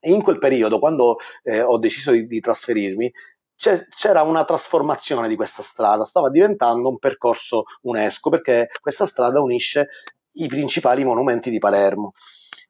[0.00, 3.10] E in quel periodo, quando eh, ho deciso di, di trasferirmi,
[3.56, 9.88] c'era una trasformazione di questa strada, stava diventando un percorso UNESCO perché questa strada unisce
[10.32, 12.12] i principali monumenti di Palermo.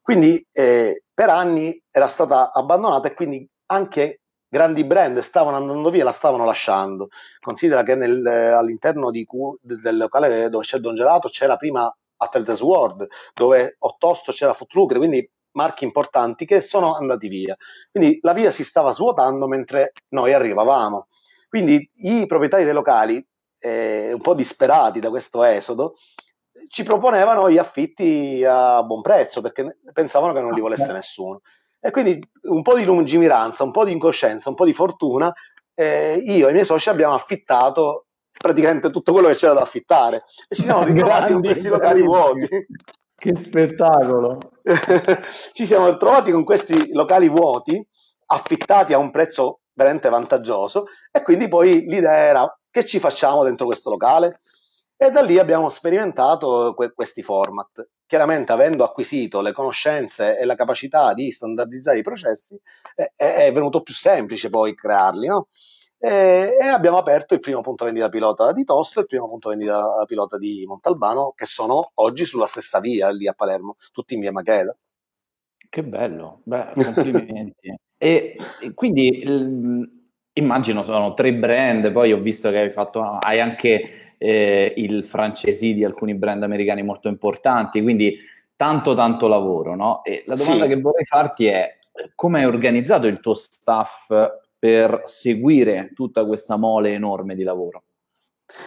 [0.01, 6.05] Quindi eh, per anni era stata abbandonata e quindi anche grandi brand stavano andando via,
[6.05, 7.09] la stavano lasciando.
[7.41, 9.27] Considera che nel, all'interno di,
[9.61, 15.29] del locale dove c'è Don Gelato c'era prima Atletes World, dove Ottosto c'era Footlooker, quindi
[15.57, 17.55] marchi importanti che sono andati via.
[17.91, 21.07] Quindi la via si stava svuotando mentre noi arrivavamo.
[21.49, 23.25] Quindi i proprietari dei locali,
[23.59, 25.95] eh, un po' disperati da questo esodo,
[26.69, 31.41] ci proponevano gli affitti a buon prezzo perché pensavano che non li volesse nessuno.
[31.79, 35.33] E quindi un po' di lungimiranza, un po' di incoscienza, un po' di fortuna,
[35.73, 40.23] eh, io e i miei soci abbiamo affittato praticamente tutto quello che c'era da affittare
[40.47, 42.47] e ci siamo ritrovati in questi locali vuoti.
[43.19, 44.37] Che spettacolo!
[45.51, 47.83] Ci siamo trovati con questi locali vuoti,
[48.27, 53.65] affittati a un prezzo veramente vantaggioso, e quindi poi l'idea era che ci facciamo dentro
[53.65, 54.41] questo locale?
[54.95, 57.89] E da lì abbiamo sperimentato que- questi format.
[58.05, 62.55] Chiaramente, avendo acquisito le conoscenze e la capacità di standardizzare i processi,
[62.93, 65.47] è, è venuto più semplice poi crearli, no?
[65.99, 69.49] E, e, abbiamo aperto il primo punto vendita pilota di Tosto e il primo punto
[69.49, 74.21] vendita pilota di Montalbano, che sono oggi sulla stessa via lì a Palermo, tutti in
[74.21, 74.75] via Macheda.
[75.69, 77.75] Che bello, beh, complimenti.
[77.97, 79.89] e, e, quindi il,
[80.33, 85.73] immagino sono tre brand, poi ho visto che hai fatto, hai anche eh, il francesi
[85.73, 88.17] di alcuni brand americani molto importanti, quindi
[88.55, 90.03] tanto tanto lavoro, no?
[90.03, 90.69] E la domanda sì.
[90.69, 91.77] che vorrei farti è
[92.15, 94.11] come hai organizzato il tuo staff
[94.57, 97.83] per seguire tutta questa mole enorme di lavoro?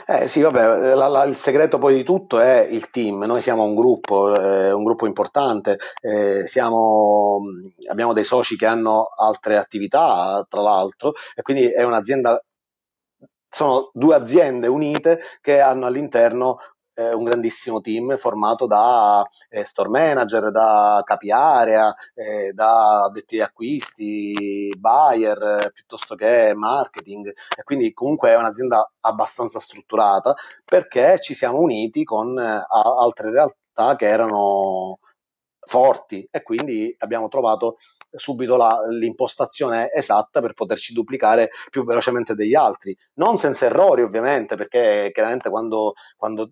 [0.07, 3.25] Eh sì, vabbè, la, la, il segreto poi di tutto è il team.
[3.25, 7.41] Noi siamo un gruppo, eh, un gruppo importante, eh, siamo,
[7.89, 12.43] abbiamo dei soci che hanno altre attività, tra l'altro, e quindi è un'azienda,
[13.49, 16.59] sono due aziende unite che hanno all'interno
[17.01, 23.37] eh, un grandissimo team formato da eh, store manager, da capi area, eh, da addetti
[23.37, 27.29] ai acquisti, buyer, piuttosto che marketing.
[27.29, 30.35] E quindi comunque è un'azienda abbastanza strutturata
[30.65, 34.99] perché ci siamo uniti con eh, altre realtà che erano
[35.61, 37.77] forti e quindi abbiamo trovato
[38.11, 44.57] subito la, l'impostazione esatta per poterci duplicare più velocemente degli altri, non senza errori ovviamente,
[44.57, 46.51] perché chiaramente quando, quando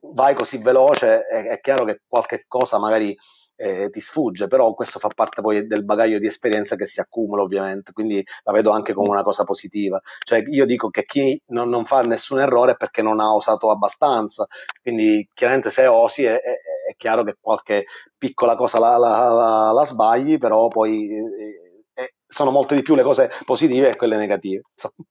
[0.00, 3.16] vai così veloce, è, è chiaro che qualche cosa magari
[3.60, 7.42] eh, ti sfugge, però questo fa parte poi del bagaglio di esperienza che si accumula
[7.42, 10.00] ovviamente, quindi la vedo anche come una cosa positiva.
[10.24, 13.70] Cioè io dico che chi non, non fa nessun errore è perché non ha osato
[13.70, 14.46] abbastanza,
[14.80, 16.52] quindi chiaramente se osi è, è,
[16.88, 21.10] è chiaro che qualche piccola cosa la, la, la, la sbagli, però poi...
[21.10, 21.66] Eh,
[21.98, 24.62] eh, sono molte di più le cose positive e quelle negative.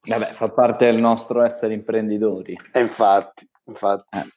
[0.07, 2.57] Vabbè, fa parte del nostro essere imprenditori.
[2.71, 4.17] E infatti, infatti.
[4.19, 4.36] Eh.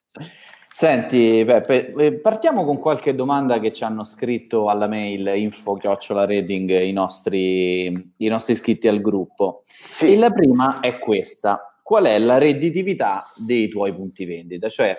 [0.73, 6.93] Senti, Peppe, eh, partiamo con qualche domanda che ci hanno scritto alla mail info-rating i
[6.93, 9.65] nostri, i nostri iscritti al gruppo.
[9.91, 10.13] Sì.
[10.13, 11.79] E la prima è questa.
[11.83, 14.71] Qual è la redditività dei tuoi punti vendita?
[14.71, 14.97] Cioè,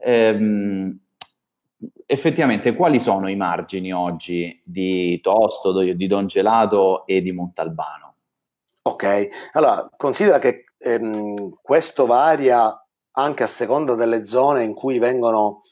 [0.00, 0.98] ehm,
[2.06, 8.14] effettivamente, quali sono i margini oggi di Tosto, di Don Gelato e di Montalbano?
[8.82, 12.74] Ok, allora considera che ehm, questo varia
[13.12, 15.62] anche a seconda delle zone in cui vengono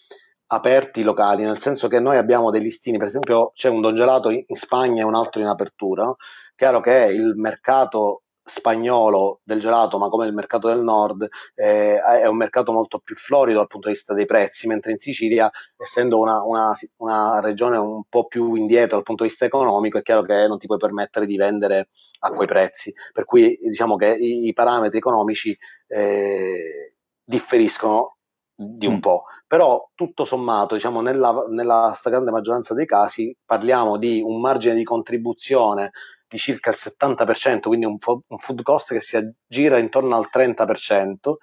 [0.51, 3.94] aperti i locali, nel senso che noi abbiamo dei listini, per esempio c'è un Don
[3.94, 6.14] Gelato in Spagna e un altro in apertura,
[6.55, 12.27] chiaro che il mercato spagnolo del gelato, ma come il mercato del nord, eh, è
[12.27, 16.18] un mercato molto più florido dal punto di vista dei prezzi, mentre in Sicilia, essendo
[16.18, 20.22] una, una, una, regione un po' più indietro dal punto di vista economico, è chiaro
[20.22, 21.88] che non ti puoi permettere di vendere
[22.20, 22.92] a quei prezzi.
[23.12, 26.94] Per cui diciamo che i, i parametri economici eh,
[27.28, 28.16] differiscono
[28.54, 29.00] di un mm.
[29.00, 34.74] po', però tutto sommato, diciamo, nella, nella stragrande maggioranza dei casi parliamo di un margine
[34.74, 35.90] di contribuzione
[36.26, 40.29] di circa il 70%, quindi un, fo- un food cost che si aggira intorno al
[40.33, 41.35] 30%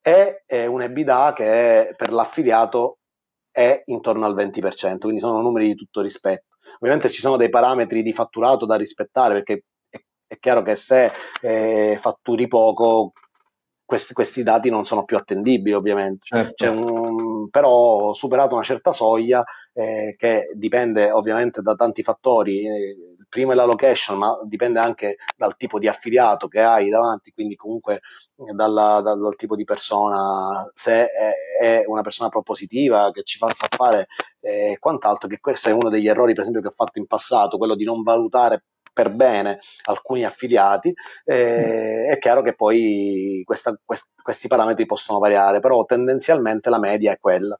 [0.00, 2.98] e è un EBITDA che è, per l'affiliato
[3.50, 6.56] è intorno al 20%, quindi sono numeri di tutto rispetto.
[6.80, 11.10] Ovviamente ci sono dei parametri di fatturato da rispettare perché è, è chiaro che se
[11.40, 13.12] eh, fatturi poco
[13.88, 16.26] questi, questi, dati non sono più attendibili ovviamente.
[16.26, 16.70] Certo.
[16.70, 22.96] Un, però superato una certa soglia eh, che dipende ovviamente da tanti fattori, eh,
[23.30, 27.56] prima è la location ma dipende anche dal tipo di affiliato che hai davanti, quindi
[27.56, 28.00] comunque
[28.34, 33.48] dalla, dal, dal, tipo di persona, se è, è, una persona propositiva che ci fa
[33.74, 34.08] fare
[34.38, 37.06] e eh, quant'altro, che questo è uno degli errori per esempio che ho fatto in
[37.06, 38.64] passato, quello di non valutare
[38.98, 40.92] per bene alcuni affiliati,
[41.24, 42.10] eh, mm.
[42.10, 47.18] è chiaro che poi questa, quest, questi parametri possono variare, però tendenzialmente la media è
[47.20, 47.56] quella.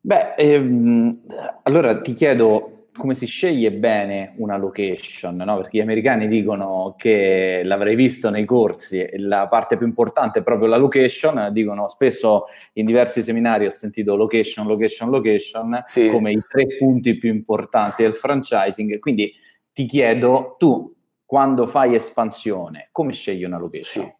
[0.00, 1.20] Beh, ehm,
[1.64, 5.56] allora ti chiedo come si sceglie bene una location, no?
[5.56, 10.68] perché gli americani dicono che l'avrei visto nei corsi, la parte più importante è proprio
[10.68, 16.08] la location, dicono spesso in diversi seminari ho sentito location, location, location sì.
[16.08, 19.42] come i tre punti più importanti del franchising, quindi
[19.74, 20.90] ti chiedo, tu
[21.26, 24.04] quando fai espansione, come scegli una location?
[24.04, 24.12] Sì.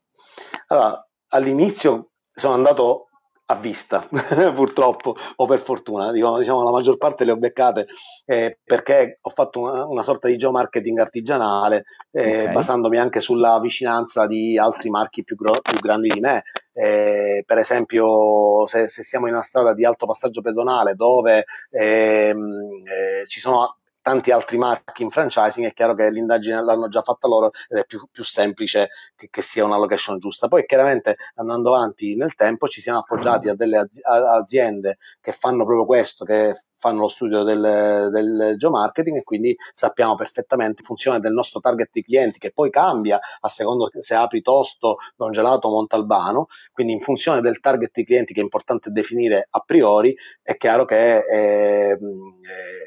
[0.66, 3.08] Allora, all'inizio sono andato
[3.46, 4.08] a vista,
[4.52, 7.86] purtroppo, o per fortuna, diciamo, diciamo, la maggior parte le ho beccate
[8.24, 12.52] eh, perché ho fatto una, una, sorta di geomarketing artigianale, eh, okay.
[12.52, 16.42] basandomi anche sulla vicinanza di altri marchi più, gro- più grandi di me.
[16.72, 22.82] Eh, per esempio, se, se, siamo in una strada di alto passaggio pedonale dove ehm,
[22.86, 27.26] eh, ci sono tanti altri marchi in franchising, è chiaro che l'indagine l'hanno già fatta
[27.26, 30.46] loro ed è più, più semplice che, che, sia una location giusta.
[30.46, 35.86] Poi chiaramente andando avanti nel tempo ci siamo appoggiati a delle aziende che fanno proprio
[35.86, 36.54] questo, che
[36.84, 41.88] fanno lo studio del, del geomarketing e quindi sappiamo perfettamente in funzione del nostro target
[41.90, 46.92] di clienti che poi cambia a secondo se apri Tosto, Don Gelato o Montalbano, quindi
[46.92, 51.20] in funzione del target di clienti che è importante definire a priori, è chiaro che
[51.20, 51.98] eh, eh,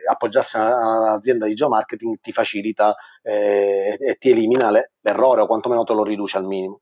[0.08, 0.68] appoggiarsi a
[1.00, 6.04] un'azienda di geomarketing ti facilita eh, e ti elimina le, l'errore o quantomeno te lo
[6.04, 6.82] riduce al minimo.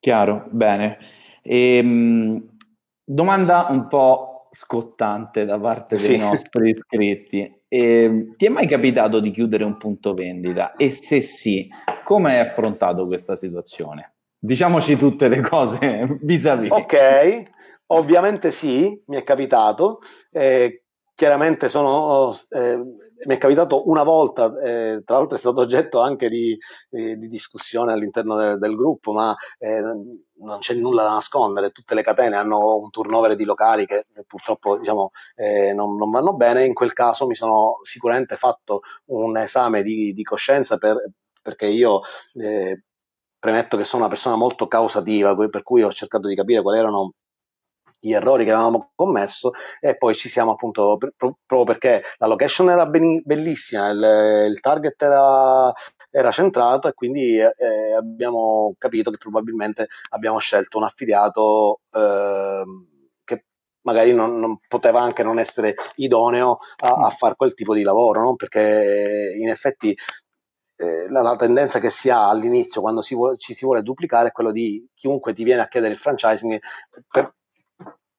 [0.00, 0.98] Chiaro, bene.
[1.42, 2.56] E, ehm,
[3.04, 6.16] domanda un po' scottante da parte dei sì.
[6.16, 7.60] nostri iscritti.
[7.68, 10.74] E, ti è mai capitato di chiudere un punto vendita?
[10.76, 11.68] E se sì,
[12.04, 14.14] come hai affrontato questa situazione?
[14.38, 16.70] Diciamoci tutte le cose vis-à-vis.
[16.70, 17.42] Ok,
[17.88, 20.00] ovviamente sì, mi è capitato.
[20.30, 20.84] Eh,
[21.16, 26.28] chiaramente sono, eh, mi è capitato una volta, eh, tra l'altro è stato oggetto anche
[26.28, 26.56] di,
[26.90, 31.94] eh, di discussione all'interno de, del gruppo, ma eh, non c'è nulla da nascondere, tutte
[31.94, 36.64] le catene hanno un turnover di locali che purtroppo diciamo, eh, non, non, vanno bene,
[36.66, 41.12] in quel caso mi sono sicuramente fatto un esame di, di coscienza per,
[41.42, 42.02] perché io
[43.38, 47.14] premetto che sono una persona molto causativa, per cui ho cercato di capire quali erano
[48.06, 49.50] gli errori che avevamo commesso
[49.80, 55.02] e poi ci siamo appunto proprio perché la location era ben, bellissima, il, il, target
[55.02, 55.72] era,
[56.10, 57.52] era, centrato e quindi eh,
[57.96, 62.62] abbiamo capito che probabilmente abbiamo scelto un affiliato eh,
[63.24, 63.44] che
[63.82, 68.22] magari non, non, poteva anche non essere idoneo a, a fare quel tipo di lavoro,
[68.22, 68.36] no?
[68.36, 69.96] perché in effetti
[70.76, 74.28] eh, la, la, tendenza che si ha all'inizio quando si vuole, ci si vuole duplicare
[74.28, 76.58] è quello di chiunque ti viene a chiedere il franchising
[77.08, 77.34] per,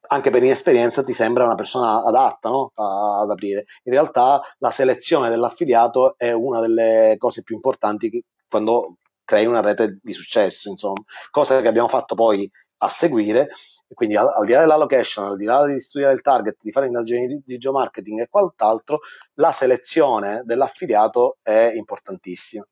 [0.08, 2.72] anche per inesperienza ti sembra una persona adatta no?
[2.76, 3.66] ad aprire.
[3.84, 10.00] In realtà la selezione dell'affiliato è una delle cose più importanti quando crei una rete
[10.02, 11.02] di successo, insomma,
[11.32, 13.50] cosa che abbiamo fatto poi a seguire.
[13.94, 16.72] Quindi al, al di là della location, al di là di studiare il target, di
[16.72, 19.00] fare indagini di, di geomarketing e quant'altro,
[19.36, 22.66] la selezione dell'affiliato è importantissima.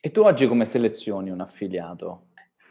[0.00, 2.28] E tu oggi come selezioni un affiliato?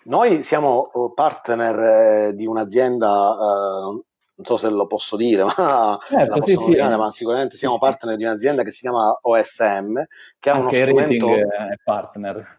[0.10, 4.02] Noi siamo uh, partner eh, di un'azienda, eh,
[4.34, 6.66] non so se lo posso dire, ma, certo, sì, sì.
[6.66, 10.02] Dire, ma sicuramente siamo sì, partner di un'azienda che si chiama OSM,
[10.40, 11.28] che ha uno strumento...
[11.36, 12.58] È partner.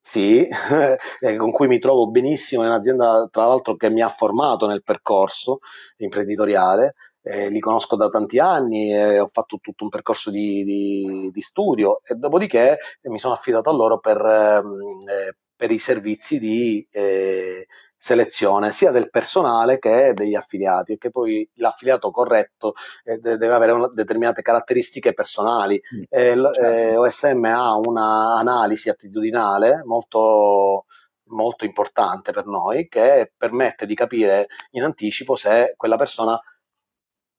[0.00, 0.48] Sì,
[1.20, 4.82] eh, con cui mi trovo benissimo, è un'azienda tra l'altro che mi ha formato nel
[4.82, 5.58] percorso
[5.98, 11.30] imprenditoriale, eh, li conosco da tanti anni, eh, ho fatto tutto un percorso di, di,
[11.30, 16.38] di, studio e dopodiché mi sono affidato a loro per, ehm, eh, per i servizi
[16.38, 23.18] di eh, selezione sia del personale che degli affiliati e che poi l'affiliato corretto eh,
[23.18, 25.80] deve avere una, determinate caratteristiche personali.
[25.94, 27.00] Mm, eh, certo.
[27.00, 30.84] OSM ha un'analisi attitudinale molto
[31.28, 36.40] molto importante per noi che permette di capire in anticipo se quella persona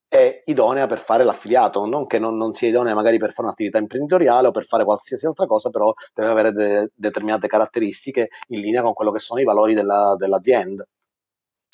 [0.08, 3.78] è idonea per fare l'affiliato, non che non, non, sia idonea magari per fare un'attività
[3.78, 8.82] imprenditoriale o per fare qualsiasi altra cosa, però deve avere de- determinate caratteristiche in linea
[8.82, 10.86] con quello che sono i valori della, dell'azienda.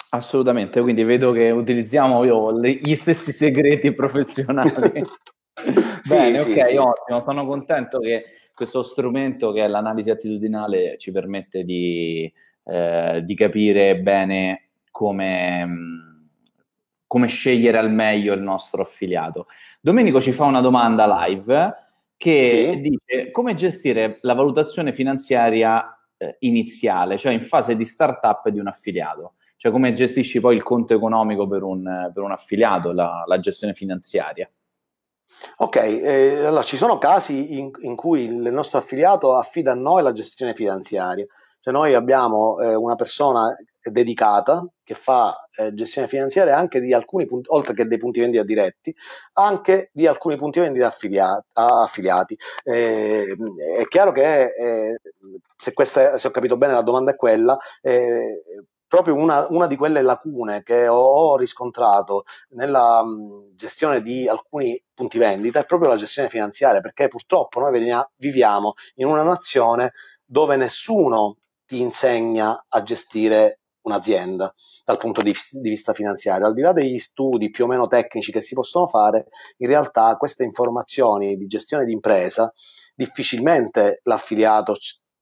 [0.10, 4.72] Assolutamente, quindi vedo che utilizziamo io, gli stessi segreti professionali.
[6.08, 7.26] Bene, sì, ok, sì, ottimo, sì.
[7.26, 12.32] sono contento che questo strumento che è l'analisi attitudinale ci permette di
[12.66, 15.68] eh, di capire bene come,
[17.14, 19.46] come scegliere al meglio il nostro affiliato.
[19.80, 21.76] Domenico ci fa una domanda live
[22.18, 22.82] che sì.
[22.82, 28.66] dice come gestire la valutazione finanziaria eh, iniziale, cioè in fase di startup di un
[28.66, 29.34] affiliato.
[29.58, 33.76] Cioè come gestisci poi il conto economico per un, per un affiliato, la, la gestione
[33.76, 34.50] finanziaria.
[35.58, 40.02] Ok, eh, allora ci sono casi in, in, cui il nostro affiliato affida a noi
[40.02, 41.28] la gestione finanziaria.
[41.60, 43.56] Cioè noi abbiamo eh, una persona
[43.92, 48.44] dedicata che fa eh, gestione finanziaria anche di alcuni punti, oltre che dei punti vendita
[48.44, 48.96] diretti,
[49.34, 51.48] anche di alcuni punti vendita affiliati.
[51.54, 52.38] affiliati.
[52.64, 53.36] Eh,
[53.78, 55.00] è chiaro che eh,
[55.56, 58.44] se, questa, se ho capito bene la domanda è quella, eh,
[58.94, 65.18] proprio una, una, di quelle lacune che ho, riscontrato nella mh, gestione di alcuni punti
[65.18, 70.58] vendita è proprio la gestione finanziaria, perché purtroppo noi venia, viviamo in una nazione dove
[70.58, 74.54] nessuno ti insegna a gestire un'azienda
[74.84, 76.46] dal punto di, di, vista finanziario.
[76.46, 79.28] Al di là degli studi più o meno tecnici che si possono fare,
[79.58, 82.52] in realtà queste informazioni di gestione di impresa
[82.96, 84.76] difficilmente l'affiliato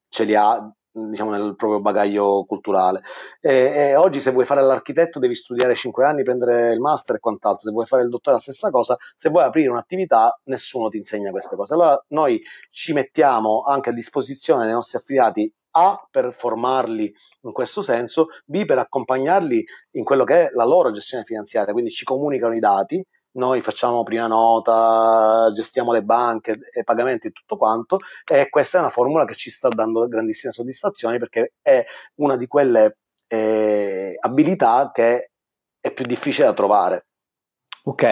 [0.10, 3.02] ce li ha diciamo nel proprio bagaglio culturale.
[3.40, 7.20] E, e oggi se vuoi fare l'architetto devi studiare 5 anni, prendere il master e
[7.20, 10.98] quant'altro, se vuoi fare il dottore la stessa cosa, se vuoi aprire un'attività nessuno ti
[10.98, 11.74] insegna queste cose.
[11.74, 17.14] Allora noi ci mettiamo anche a disposizione dei nostri affiliati a per formarli
[17.44, 21.92] in questo senso, B per accompagnarli in quello che è la loro gestione finanziaria, quindi
[21.92, 23.02] ci comunicano i dati,
[23.34, 28.82] noi facciamo prima nota, gestiamo le banche, i pagamenti e tutto quanto e questa è
[28.82, 31.84] una formula che ci sta dando grandissime soddisfazioni perché è
[32.16, 35.32] una di quelle eh, abilità che
[35.80, 37.06] è più difficile da trovare.
[37.84, 38.04] Ok,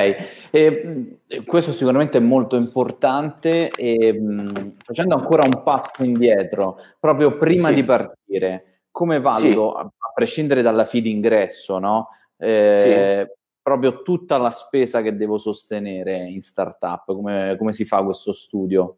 [0.49, 7.67] e, questo sicuramente è molto importante e mh, facendo ancora un passo indietro, proprio prima
[7.67, 7.76] sì.
[7.76, 9.78] di partire, come valuto, sì.
[9.78, 12.09] a, a, prescindere dalla fee d'ingresso, no?
[12.38, 13.38] Eh, sì
[13.70, 17.05] proprio tutta la spesa che devo sostenere in startup?
[17.05, 18.97] Come, come si fa questo studio?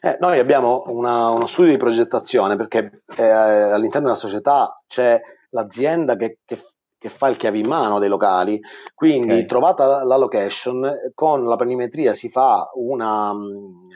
[0.00, 5.20] Eh, noi abbiamo una, uno studio di progettazione perché eh, all'interno della società c'è
[5.50, 6.58] l'azienda che, che,
[6.96, 8.60] che, fa il chiave in mano dei locali,
[8.94, 9.46] quindi okay.
[9.46, 13.90] trovata la location, con la planimetria si fa una, mm,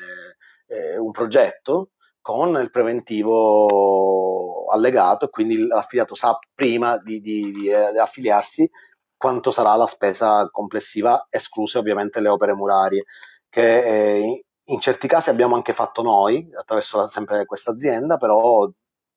[0.67, 1.91] eh, un progetto
[2.21, 8.69] con il preventivo allegato e quindi l'affiliato sa prima di, di, di, eh, di affiliarsi
[9.17, 13.05] quanto sarà la spesa complessiva, escluse ovviamente le opere murarie,
[13.49, 18.69] che eh, in certi casi abbiamo anche fatto noi, attraverso la, sempre questa azienda, però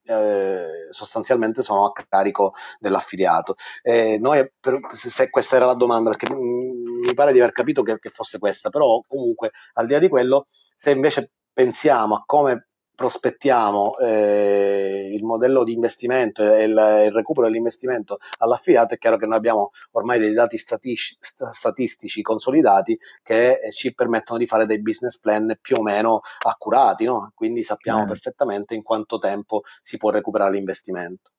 [0.03, 3.55] eh, sostanzialmente sono a carico dell'affiliato.
[3.81, 7.99] Eh, noi, per, se questa era la domanda, perché mi pare di aver capito che,
[7.99, 10.45] che fosse questa, però comunque al di là di quello,
[10.75, 12.67] se invece pensiamo a come
[12.97, 16.71] prospettiamo eh, il modello di investimento e il,
[17.05, 22.97] il, recupero dell'investimento all'affiliato, è chiaro che noi abbiamo ormai dei dati statistici, statistici consolidati
[23.21, 27.31] che eh, ci permettono di fare dei business plan più o meno accurati, no?
[27.35, 28.07] quindi sappiamo mm.
[28.07, 31.29] perfettamente in quanto tempo si può recuperare l'investimento.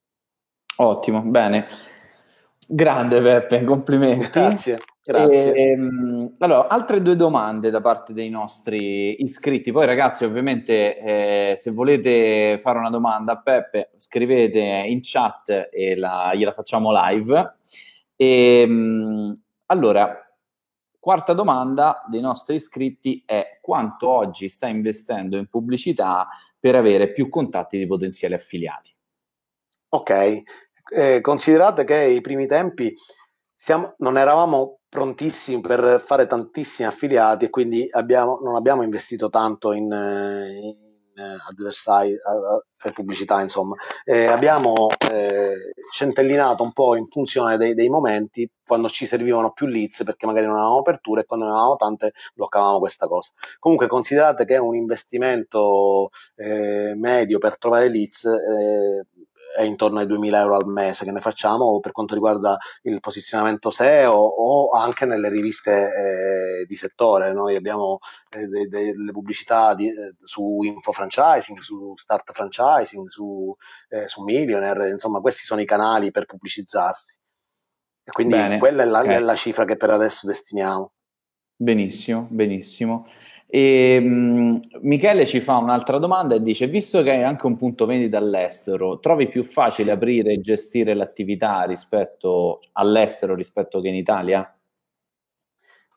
[0.76, 1.66] Ottimo, bene.
[2.68, 4.30] Grande Peppe, complimenti.
[4.30, 4.78] Grazie.
[5.08, 5.54] Grazie.
[5.54, 9.72] E, ehm, allora, altre due domande da parte dei nostri iscritti.
[9.72, 15.96] Poi, ragazzi, ovviamente, eh, se volete fare una domanda a Peppe, scrivete in chat e
[15.96, 17.56] la, gliela facciamo live.
[18.16, 20.14] E, ehm, allora,
[21.00, 26.28] quarta domanda dei nostri iscritti è quanto oggi sta investendo in pubblicità
[26.60, 28.94] per avere più contatti di potenziali affiliati?
[29.88, 30.42] Ok,
[30.94, 32.94] eh, considerate che i primi tempi
[33.54, 39.72] siamo, non eravamo prontissimi per fare tantissimi affiliati e quindi abbiamo, non abbiamo investito tanto
[39.72, 40.76] in, in
[41.48, 43.74] adversari, e pubblicità, insomma.
[44.04, 49.66] Eh, abbiamo eh, centellinato un po' in funzione dei, dei, momenti quando ci servivano più
[49.66, 53.32] leads perché magari non avevamo aperture e quando ne avevamo tante bloccavamo questa cosa.
[53.58, 59.06] Comunque considerate che un investimento eh, medio per trovare leads eh,
[59.56, 63.70] è intorno ai 2000 euro al mese che ne facciamo per quanto riguarda il posizionamento
[63.70, 67.32] SEO o anche nelle riviste eh, di settore.
[67.32, 67.98] Noi abbiamo
[68.30, 73.54] eh, delle de, de pubblicità di, eh, su info franchising, su start franchising, su,
[73.88, 77.18] eh, su Millionaire, insomma questi sono i canali per pubblicizzarsi.
[78.04, 79.14] E quindi Bene, quella è la, okay.
[79.14, 80.92] è la cifra che per adesso destiniamo.
[81.56, 83.06] Benissimo, benissimo.
[83.50, 87.86] E, um, Michele ci fa un'altra domanda e dice: Visto che hai anche un punto
[87.86, 89.90] vendita all'estero, trovi più facile sì.
[89.90, 94.54] aprire e gestire l'attività rispetto all'estero rispetto che in Italia?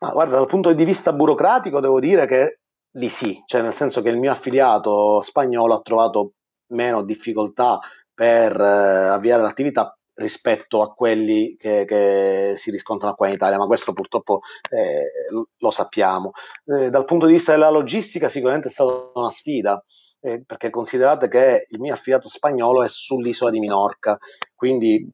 [0.00, 4.00] Ma guarda, dal punto di vista burocratico, devo dire che di sì, cioè nel senso
[4.02, 6.32] che il mio affiliato spagnolo ha trovato
[6.68, 7.78] meno difficoltà
[8.14, 13.66] per eh, avviare l'attività rispetto a quelli che, che, si riscontrano qua in Italia, ma
[13.66, 14.40] questo purtroppo
[14.70, 15.10] eh,
[15.58, 16.32] lo sappiamo.
[16.66, 19.82] Eh, dal punto di vista della logistica sicuramente è stata una sfida,
[20.20, 24.18] eh, perché considerate che il mio affidato spagnolo è sull'isola di Minorca,
[24.54, 25.08] quindi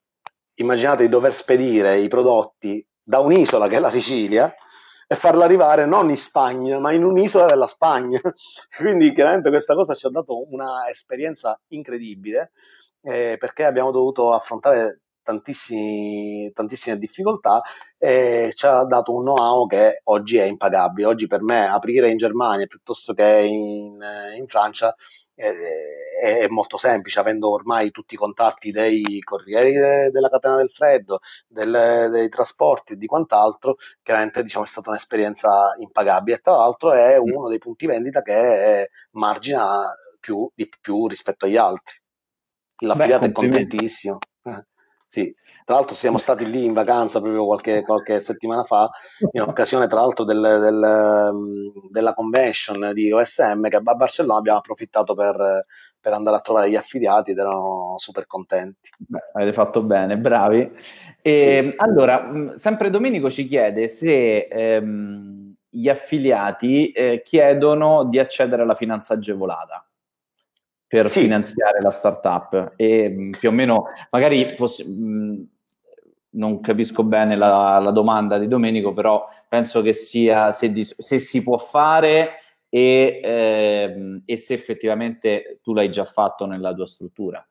[0.57, 4.53] immaginate di dover spedire i prodotti da un'isola che è la Sicilia
[5.11, 8.21] e farla arrivare non in Spagna, ma in un'isola della Spagna.
[8.77, 12.53] quindi chiaramente questa cosa ci ha dato una esperienza incredibile
[13.03, 17.61] eh, perché abbiamo dovuto affrontare tantissime difficoltà
[17.99, 21.07] e ci ha dato un know-how che oggi è impagabile.
[21.07, 23.99] Oggi per me aprire in Germania piuttosto che in,
[24.37, 24.95] in Francia
[25.35, 25.53] è,
[26.23, 31.21] è, molto semplice, avendo ormai tutti i contatti dei corrieri de, della catena del freddo,
[31.47, 36.37] del, dei trasporti e di quant'altro, chiaramente diciamo, è stata un'esperienza impagabile.
[36.39, 37.33] E tra l'altro è mm.
[37.35, 39.85] uno dei punti vendita che margina
[40.19, 42.01] più, di più rispetto agli altri.
[42.81, 44.19] L'affiliato Beh, è contentissimo.
[44.43, 44.65] Eh,
[45.09, 45.35] sì.
[45.69, 48.89] Tra l'altro siamo stati lì in vacanza proprio qualche, qualche settimana fa,
[49.33, 54.59] in occasione tra l'altro del, del, mm, della convention di OSM che a Barcellona abbiamo
[54.61, 55.67] approfittato per,
[56.01, 58.89] per andare a trovare gli affiliati ed erano super contenti.
[58.97, 60.73] Beh, avete fatto bene, bravi.
[61.21, 61.75] E, sì.
[61.77, 68.75] Allora, mm, sempre Domenico ci chiede se ehm, gli affiliati eh, chiedono di accedere alla
[68.75, 69.88] finanza agevolata
[70.89, 71.21] per sì.
[71.21, 75.45] finanziare la startup e mh, più o meno magari poss- mh,
[76.31, 81.19] non capisco bene la, la, domanda di Domenico, però penso che sia se, di, se
[81.19, 87.47] si può fare e, ehm, e, se effettivamente tu l'hai già fatto nella tua struttura.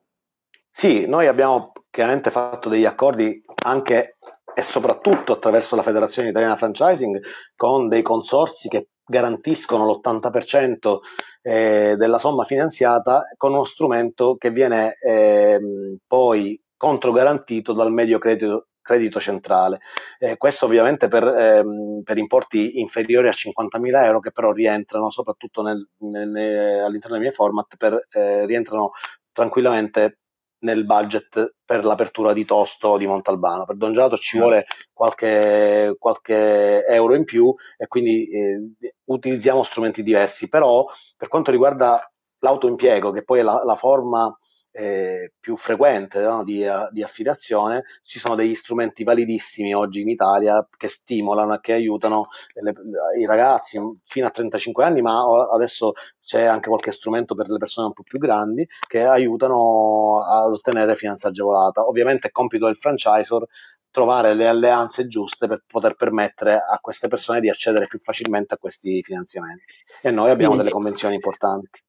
[0.70, 4.18] Sì, noi abbiamo chiaramente fatto degli accordi anche
[4.54, 7.20] e soprattutto attraverso la Federazione Italiana Franchising
[7.56, 10.98] con dei consorsi che garantiscono l'80%
[11.42, 15.60] eh, della somma finanziata con uno strumento che viene eh,
[16.06, 19.80] poi controgarantito dal medio credito, credito centrale.
[20.20, 25.62] Eh, questo ovviamente per, ehm, per, importi inferiori a 50.000 euro che però rientrano soprattutto
[25.62, 28.92] nel, nel, all'interno dei miei format, per, eh, rientrano
[29.32, 30.20] tranquillamente
[30.60, 33.66] nel budget per l'apertura di Tosto di Montalbano.
[33.66, 38.72] Per Don Gelato ci vuole qualche, qualche euro in più e quindi eh,
[39.06, 40.86] utilizziamo strumenti diversi, però
[41.16, 44.36] per quanto riguarda l'autoimpiego, che poi è la, la forma
[44.78, 50.68] eh, più frequente no, di, di, affiliazione, ci sono degli strumenti validissimi oggi in Italia
[50.78, 52.74] che stimolano e che aiutano le,
[53.20, 57.88] i ragazzi fino a 35 anni, ma adesso c'è anche qualche strumento per le persone
[57.88, 61.82] un po' più grandi che aiutano ad ottenere finanza agevolata.
[61.88, 63.48] Ovviamente è compito del franchisor
[63.90, 68.58] trovare le alleanze giuste per poter permettere a queste persone di accedere più facilmente a
[68.58, 69.74] questi finanziamenti.
[70.04, 71.82] E noi abbiamo delle convenzioni importanti.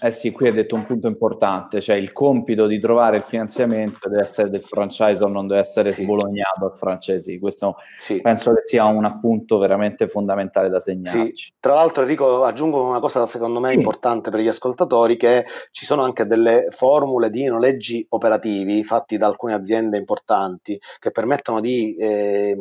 [0.00, 4.08] Eh sì, qui hai detto un punto importante, cioè il compito di trovare il finanziamento
[4.08, 6.02] deve essere del franchise o non deve essere sì.
[6.02, 7.38] sbolognato al francese.
[7.38, 8.20] Questo sì.
[8.20, 11.34] penso che sia un appunto veramente fondamentale da segnarci.
[11.34, 11.52] Sì.
[11.60, 16.02] Tra l'altro Enrico aggiungo una cosa secondo me importante per gli ascoltatori, che ci sono
[16.02, 21.96] anche delle formule di noleggi operativi fatti da alcune aziende importanti che permettono di...
[21.96, 22.56] Eh,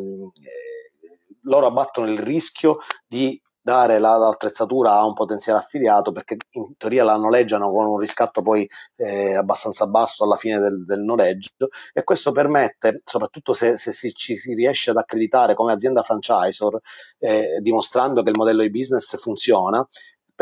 [1.45, 7.05] loro abbattono il rischio di dare la, l'attrezzatura a un potenziale affiliato perché in teoria
[7.05, 12.03] la noleggiano con un riscatto poi eh, abbastanza basso alla fine del, del, noleggio e
[12.03, 16.79] questo permette, soprattutto se, se si, ci si riesce ad accreditare come azienda franchisor,
[17.19, 19.87] eh, dimostrando che il modello di business funziona,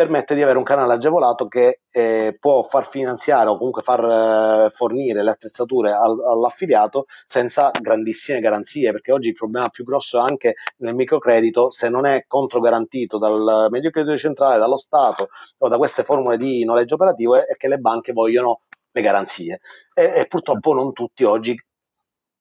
[0.02, 4.70] permette di avere un canale agevolato che eh, può far finanziare o comunque far eh,
[4.72, 10.28] fornire le attrezzature al, all'affiliato senza grandissime garanzie, perché oggi il problema più grosso è
[10.28, 15.30] anche nel microcredito, se non è controgarantito dal medio credito centrale, dallo Stato
[15.60, 18.62] o da queste formule di noleggio operativo, è, è che le banche vogliono
[18.94, 19.60] le garanzie
[19.94, 21.56] e, e purtroppo non tutti oggi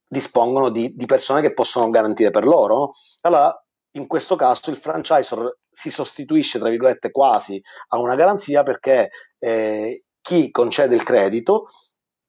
[0.08, 2.92] dispongono di, di, persone che possono garantire per loro.
[3.20, 3.54] Allora
[3.92, 10.04] in questo caso il franchisor si sostituisce, tra virgolette, quasi a una garanzia perché eh,
[10.20, 11.68] chi concede il credito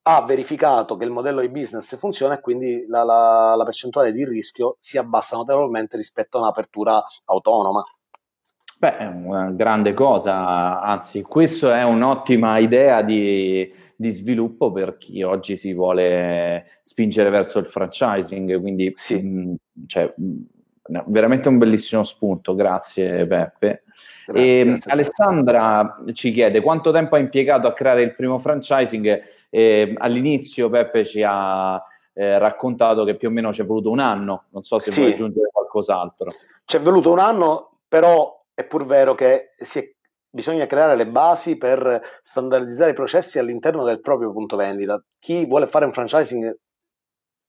[0.04, 4.24] ha verificato che il modello di business funziona e quindi la, la, la percentuale di
[4.24, 7.84] rischio si abbassa notevolmente rispetto a un'apertura autonoma.
[8.78, 15.22] Beh, è una grande cosa, anzi, questa è un'ottima idea di, di, sviluppo per chi
[15.22, 19.22] oggi si vuole spingere verso il franchising, quindi sì.
[19.22, 19.54] mh,
[19.86, 20.12] cioè,
[20.88, 23.84] no, veramente un bellissimo spunto, grazie Peppe.
[24.26, 29.22] Grazie, e, grazie Alessandra ci chiede quanto tempo ha impiegato a creare il primo franchising.
[29.50, 31.82] E, all'inizio Peppe ci ha
[32.14, 35.00] eh, raccontato che più o meno ci è voluto un anno, non so se sì.
[35.00, 36.30] vuoi aggiungere qualcos'altro.
[36.64, 39.90] Ci è voluto un anno, però è pur vero che si è
[40.34, 45.02] bisogna creare le basi per standardizzare i processi all'interno del proprio punto vendita.
[45.18, 46.58] Chi vuole fare un franchising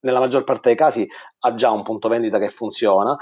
[0.04, 1.08] nella maggior parte dei casi
[1.39, 3.16] ha già un punto vendita che funziona,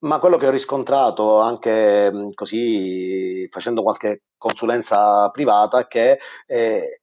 [0.00, 7.00] ma quello che ho riscontrato anche così facendo qualche consulenza privata è che eh,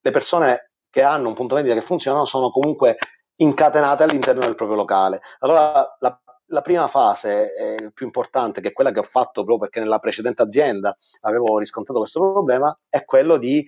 [0.00, 2.96] le persone che hanno un punto vendita che funziona sono comunque
[3.36, 5.20] incatenate all'interno del proprio locale.
[5.40, 9.58] Allora la, la prima fase eh, più importante, che è quella che ho fatto proprio
[9.58, 13.64] perché nella precedente azienda avevo riscontrato questo problema, è quello di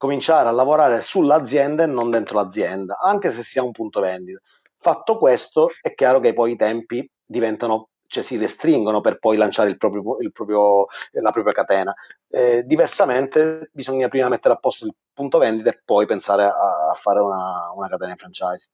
[0.00, 4.40] cominciare a lavorare sull'azienda e non dentro l'azienda, anche se si ha un punto vendita.
[4.78, 9.68] Fatto questo, è chiaro che poi i tempi diventano, cioè si restringono per poi lanciare
[9.68, 11.92] il proprio, il proprio, la propria catena.
[12.30, 16.94] Eh, diversamente bisogna prima mettere a posto il punto vendita e poi pensare a, a
[16.94, 18.70] fare una, una catena in franchise.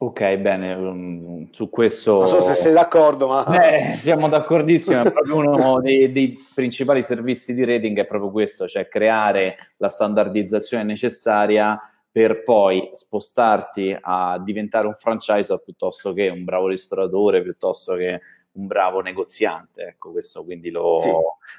[0.00, 2.18] Ok, bene, um, su questo...
[2.18, 3.42] Non so se sei d'accordo, ma...
[3.42, 8.68] Beh, siamo d'accordissimo, è proprio uno dei, dei, principali servizi di rating, è proprio questo,
[8.68, 11.76] cioè creare la standardizzazione necessaria
[12.12, 18.20] per poi spostarti a diventare un franchisor piuttosto che un bravo ristoratore, piuttosto che
[18.52, 21.10] un bravo negoziante, ecco questo quindi lo, sì.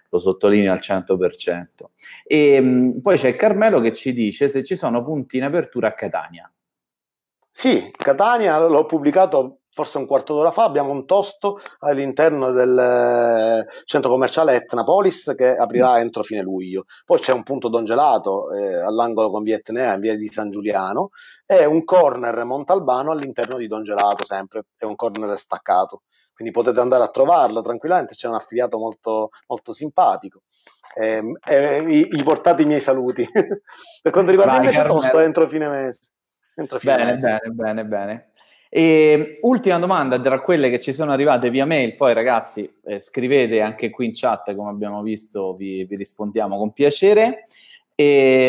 [0.09, 1.65] lo sottolineo al 100%.
[2.25, 5.93] E um, poi c'è Carmelo che ci dice se ci sono punti in apertura a
[5.93, 6.49] Catania.
[7.51, 13.65] Sì, Catania l'ho pubblicato forse un quarto d'ora fa, abbiamo un tosto all'interno del eh,
[13.85, 15.99] centro commerciale Etnapolis che aprirà mm.
[15.99, 16.85] entro fine luglio.
[17.05, 20.49] Poi c'è un punto Don Gelato eh, all'angolo con via Etnea in via di San
[20.49, 21.09] Giuliano
[21.45, 26.01] e un corner Montalbano all'interno di Don Gelato sempre, è un corner staccato.
[26.33, 30.43] Quindi potete andare a trovarlo tranquillamente, c'è un affiliato molto, molto simpatico.
[30.95, 33.27] Eh, eh, gli portate i miei saluti.
[34.01, 34.99] per quanto riguarda Vai, invece Carmelo.
[34.99, 35.99] tosto entro fine mese.
[36.81, 38.29] Bene, bene, bene, bene.
[38.69, 43.61] E ultima domanda tra quelle che ci sono arrivate via mail, poi ragazzi eh, scrivete
[43.61, 47.45] anche qui in chat come abbiamo visto, vi, vi rispondiamo con piacere.
[47.95, 48.05] E,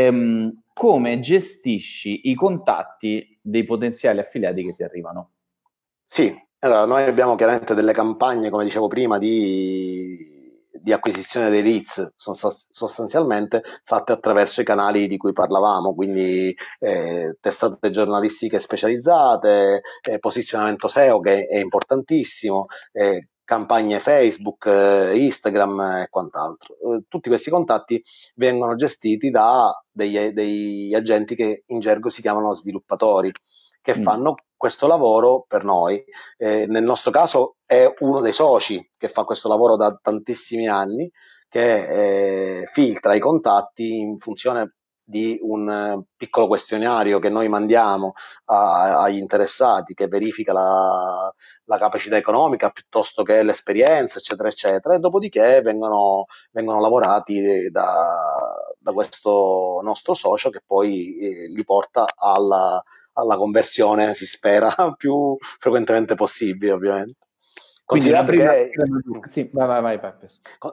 [0.07, 5.31] ehm, come gestisci i contatti dei potenziali affiliati che ti arrivano?
[6.05, 10.30] Sì, allora noi abbiamo chiaramente delle campagne, come dicevo prima, di
[10.81, 17.91] di acquisizione dei leads sostanzialmente fatte attraverso i canali di cui parlavamo, quindi eh, testate
[17.91, 26.75] giornalistiche specializzate, eh, posizionamento SEO che è importantissimo, eh, campagne Facebook, eh, Instagram e quant'altro.
[26.75, 28.03] Eh, tutti questi contatti
[28.37, 33.33] vengono gestiti da degli, degli agenti che in gergo si chiamano sviluppatori
[33.83, 34.03] che mm.
[34.03, 36.05] fanno questo lavoro per noi.
[36.37, 41.11] Eh, nel nostro caso è uno dei soci che fa questo lavoro da tantissimi anni,
[41.49, 48.13] che eh, filtra i contatti in funzione di un eh, piccolo questionario che noi mandiamo
[48.45, 51.33] a, agli interessati che verifica la,
[51.65, 58.93] la, capacità economica piuttosto che l'esperienza, eccetera, eccetera, e dopodiché vengono, vengono lavorati da, da,
[58.93, 62.81] questo nostro socio che poi eh, li porta alla,
[63.15, 67.19] alla conversione, si spera, più frequentemente possibile, ovviamente.
[67.85, 68.53] Quindi la prima...
[68.53, 68.71] Che,
[69.31, 70.13] sì, vai, vai, vai.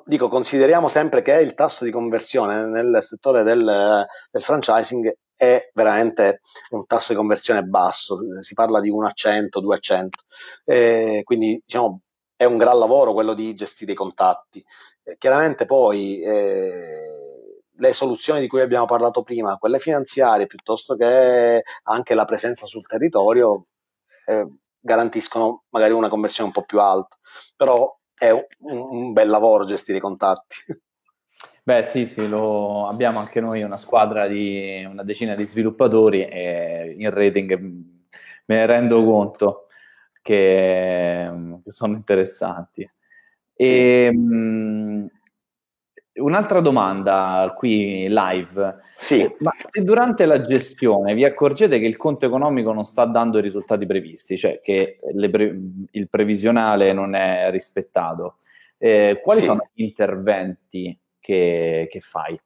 [0.05, 6.41] Dico, consideriamo sempre che il tasso di conversione nel settore del, del franchising è veramente
[6.71, 10.23] un tasso di conversione basso, si parla di 1 a 100, 2 a 100,
[10.65, 12.01] eh, quindi diciamo
[12.35, 14.63] è un gran lavoro quello di gestire i contatti.
[15.03, 17.16] Eh, chiaramente poi eh,
[17.77, 22.85] le soluzioni di cui abbiamo parlato prima, quelle finanziarie piuttosto che anche la presenza sul
[22.85, 23.67] territorio,
[24.25, 24.47] eh,
[24.79, 27.17] garantiscono magari una conversione un po' più alta,
[27.55, 30.57] però è un, un bel lavoro gestire i contatti.
[31.63, 36.95] Beh, sì, sì, lo, abbiamo anche noi una squadra di una decina di sviluppatori e
[36.97, 39.67] in rating me ne rendo conto
[40.21, 41.29] che,
[41.63, 42.89] che sono interessanti.
[43.53, 44.17] E, sì.
[44.17, 45.09] mh,
[46.17, 48.81] Un'altra domanda qui live.
[48.95, 49.31] Sì.
[49.39, 53.41] Ma se durante la gestione vi accorgete che il conto economico non sta dando i
[53.41, 54.99] risultati previsti, cioè che
[55.29, 55.59] pre-
[55.91, 58.37] il previsionale non è rispettato,
[58.77, 59.45] eh, quali sì.
[59.45, 62.39] sono gli interventi che, che fai?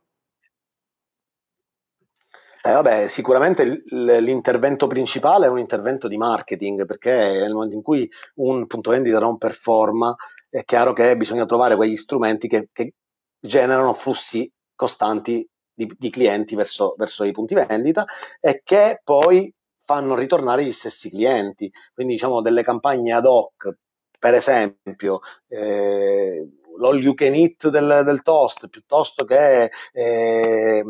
[2.63, 8.07] Eh, vabbè, sicuramente l'intervento principale è un intervento di marketing, perché nel momento in cui
[8.35, 10.15] un punto vendita non performa,
[10.47, 12.93] è chiaro che bisogna trovare quegli strumenti che, che
[13.41, 18.05] generano flussi costanti di, di clienti verso, verso, i punti vendita
[18.39, 21.71] e che poi fanno ritornare gli stessi clienti.
[21.93, 23.75] Quindi diciamo delle campagne ad hoc,
[24.19, 26.47] per esempio, eh,
[26.77, 30.83] l'all you can eat del, del toast piuttosto che eh,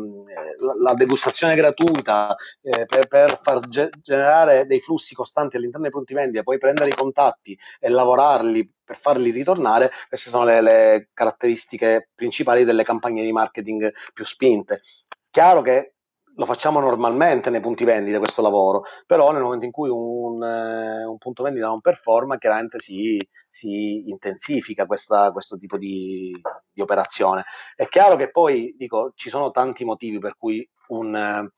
[0.80, 6.14] la, degustazione gratuita eh, per, per, far ge- generare dei flussi costanti all'interno dei punti
[6.14, 12.10] vendita, poi prendere i contatti e lavorarli per farli ritornare, queste sono le, le caratteristiche
[12.14, 14.82] principali delle campagne di marketing più spinte.
[15.30, 15.94] Chiaro che
[16.36, 21.04] lo facciamo normalmente nei punti vendita questo lavoro, però nel momento in cui un, eh,
[21.04, 23.18] un punto vendita non performa, chiaramente si,
[23.48, 26.34] si intensifica questa, questo tipo di,
[26.72, 27.44] di, operazione.
[27.74, 31.50] È chiaro che poi dico, ci sono tanti motivi per cui un,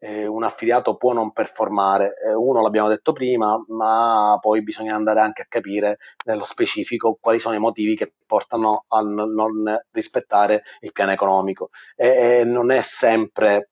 [0.00, 2.14] eh, un affiliato può non performare.
[2.24, 7.38] Eh, uno l'abbiamo detto prima, ma poi bisogna andare anche a capire nello specifico quali
[7.38, 11.70] sono i motivi che portano a non rispettare il piano economico.
[11.96, 13.70] E, e non è sempre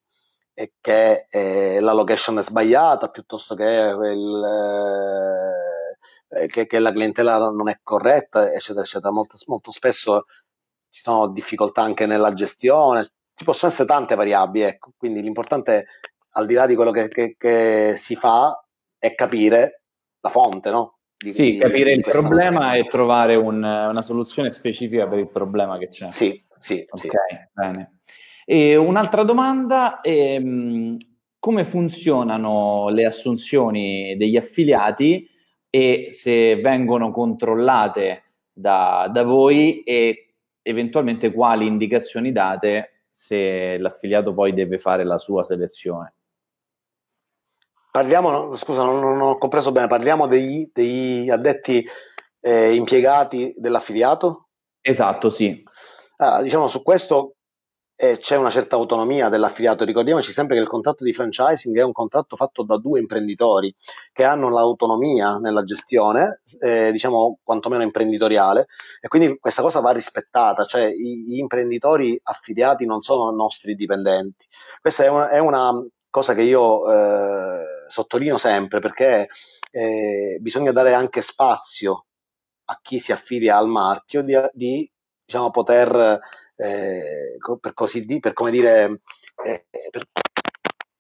[0.59, 4.45] e che eh, la location è sbagliata piuttosto che, il,
[6.31, 9.13] eh, che, che, la clientela non è corretta, eccetera, eccetera.
[9.13, 10.25] Molto, molto, spesso
[10.89, 13.05] ci sono difficoltà anche nella gestione,
[13.35, 14.93] ci possono essere tante variabili, ecco.
[14.97, 15.89] quindi l'importante
[16.31, 18.59] al di là di quello che, che si fa
[18.97, 19.83] è capire
[20.21, 21.01] la fonte, no?
[21.19, 22.83] Di, sì, di, capire di il problema materia.
[22.83, 26.11] e trovare un, una soluzione specifica per il problema che c'è.
[26.11, 26.83] Sì, sì.
[26.89, 27.11] Ok, sì.
[27.53, 27.96] bene.
[28.49, 30.97] E un'altra domanda è ehm,
[31.41, 35.29] come funzionano le assunzioni degli affiliati
[35.69, 38.23] e se vengono controllate
[38.53, 45.43] da, da voi e eventualmente quali indicazioni date se l'affiliato poi deve fare la sua
[45.43, 46.15] selezione.
[47.91, 51.85] Parliamo, scusa, non, non ho compreso bene, parliamo degli, degli addetti
[52.41, 54.51] eh, impiegati dell'affiliato?
[54.81, 55.65] Esatto, sì.
[56.19, 57.36] Ah, diciamo su questo
[57.97, 59.85] e c'è una certa autonomia dell'affiliato.
[59.85, 63.75] Ricordiamoci sempre che il contratto di franchising è un contratto fatto da due imprenditori
[64.13, 68.67] che hanno l'autonomia nella gestione, eh, diciamo quantomeno imprenditoriale,
[69.01, 74.47] e quindi questa cosa va rispettata, cioè gli imprenditori affiliati non sono nostri dipendenti.
[74.81, 75.73] Questa è una, è una
[76.11, 79.29] cosa che io eh, sottolineo sempre perché
[79.71, 82.07] eh, bisogna dare anche spazio
[82.69, 84.91] a chi si affilia al marchio di, di
[85.25, 86.19] diciamo, poter
[86.57, 89.01] eh, per così dire, per come dire,
[89.45, 90.03] eh, per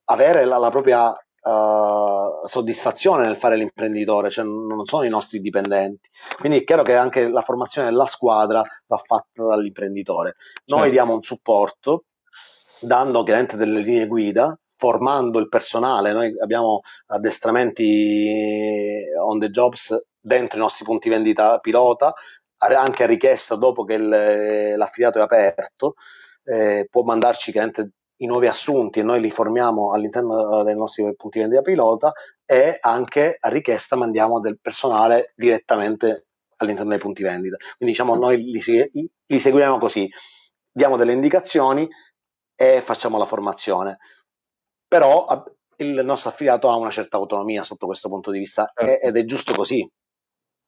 [0.04, 6.08] avere la, la propria uh, soddisfazione nel fare l'imprenditore, cioè non sono i nostri dipendenti.
[6.38, 10.36] Quindi è chiaro che anche la formazione della squadra va fatta dall'imprenditore.
[10.66, 10.92] Noi certo.
[10.92, 12.04] diamo un supporto
[12.80, 16.12] dando chiaramente delle linee guida, formando il personale.
[16.12, 22.12] Noi abbiamo addestramenti on the jobs dentro i nostri punti vendita pilota,
[22.58, 25.94] anche a richiesta dopo che il, l'affiliato è aperto,
[26.44, 31.38] eh, può mandarci chiaramente i nuovi assunti e noi li formiamo all'interno dei nostri punti
[31.38, 32.12] vendita pilota
[32.44, 36.26] e anche a richiesta mandiamo del personale direttamente
[36.56, 37.56] all'interno dei punti vendita.
[37.56, 38.62] Quindi diciamo noi li,
[39.26, 40.10] li seguiamo così,
[40.72, 41.86] diamo delle indicazioni
[42.54, 43.98] e facciamo la formazione.
[44.88, 45.26] Però
[45.78, 49.06] il nostro affiliato ha una certa autonomia sotto questo punto di vista certo.
[49.06, 49.86] ed è giusto così.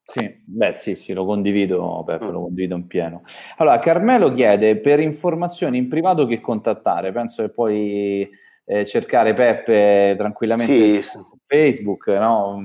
[0.09, 2.31] Sì, beh, sì, sì, lo condivido, Peppe, mm.
[2.31, 3.21] lo condivido in pieno.
[3.57, 7.11] Allora, Carmelo chiede per informazioni in privato che contattare.
[7.11, 8.27] Penso che puoi
[8.65, 11.01] eh, cercare Peppe tranquillamente sì.
[11.03, 12.59] su Facebook, no?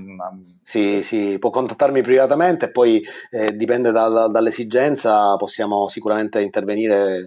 [0.62, 7.26] Sì, sì, può contattarmi privatamente, poi eh, dipende da, dall'esigenza, possiamo sicuramente intervenire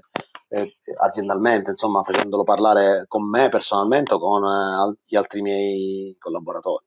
[0.49, 6.86] eh, aziendalmente, insomma, facendolo parlare con me personalmente o con eh, gli altri miei collaboratori.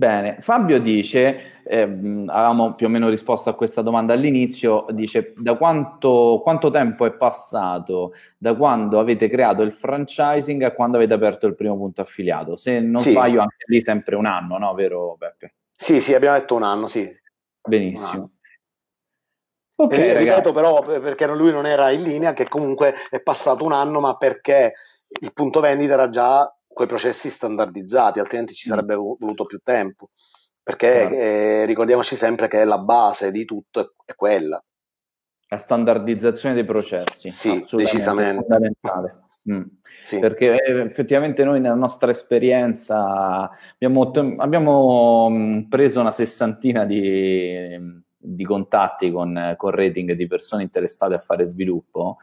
[0.00, 5.58] Bene, Fabio dice, eh, avevamo più o meno risposto a questa domanda all'inizio, dice da
[5.58, 11.46] quanto, quanto, tempo è passato da quando avete creato il franchising a quando avete aperto
[11.46, 12.56] il primo punto affiliato?
[12.56, 13.10] Se non sì.
[13.10, 14.72] sbaglio anche lì sempre un anno, no?
[14.72, 15.56] Vero Peppe?
[15.70, 17.06] Sì, sì, abbiamo detto un anno, sì.
[17.60, 18.30] Benissimo.
[19.74, 23.72] Ok, eh, ripeto però perché lui non era in linea, che comunque è passato un
[23.72, 24.72] anno, ma perché
[25.20, 26.50] il punto vendita era già
[26.80, 28.72] quei processi standardizzati, altrimenti ci mm.
[28.72, 30.08] sarebbe voluto più tempo.
[30.62, 34.62] Perché eh, ricordiamoci sempre che la base di tutto è, è quella.
[35.48, 37.28] La standardizzazione dei processi.
[37.28, 38.46] Sì, decisamente.
[38.46, 39.24] Fondamentale.
[39.50, 39.62] Mm.
[40.02, 40.18] Sì.
[40.20, 47.76] Perché eh, effettivamente noi nella nostra esperienza abbiamo, abbiamo mm, preso una sessantina di,
[48.16, 52.18] di contatti con, con rating di persone interessate a fare sviluppo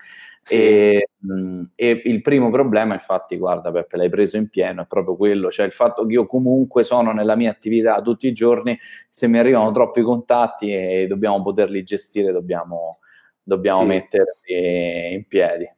[0.47, 0.55] sì.
[0.55, 5.15] E, mh, e, il primo problema, infatti, guarda Peppe, l'hai preso in pieno, è proprio
[5.15, 8.77] quello, cioè il fatto che io comunque sono nella mia attività tutti i giorni,
[9.09, 12.99] se mi arrivano troppi contatti e dobbiamo poterli gestire, dobbiamo,
[13.43, 13.85] dobbiamo sì.
[13.85, 15.69] metterli in piedi.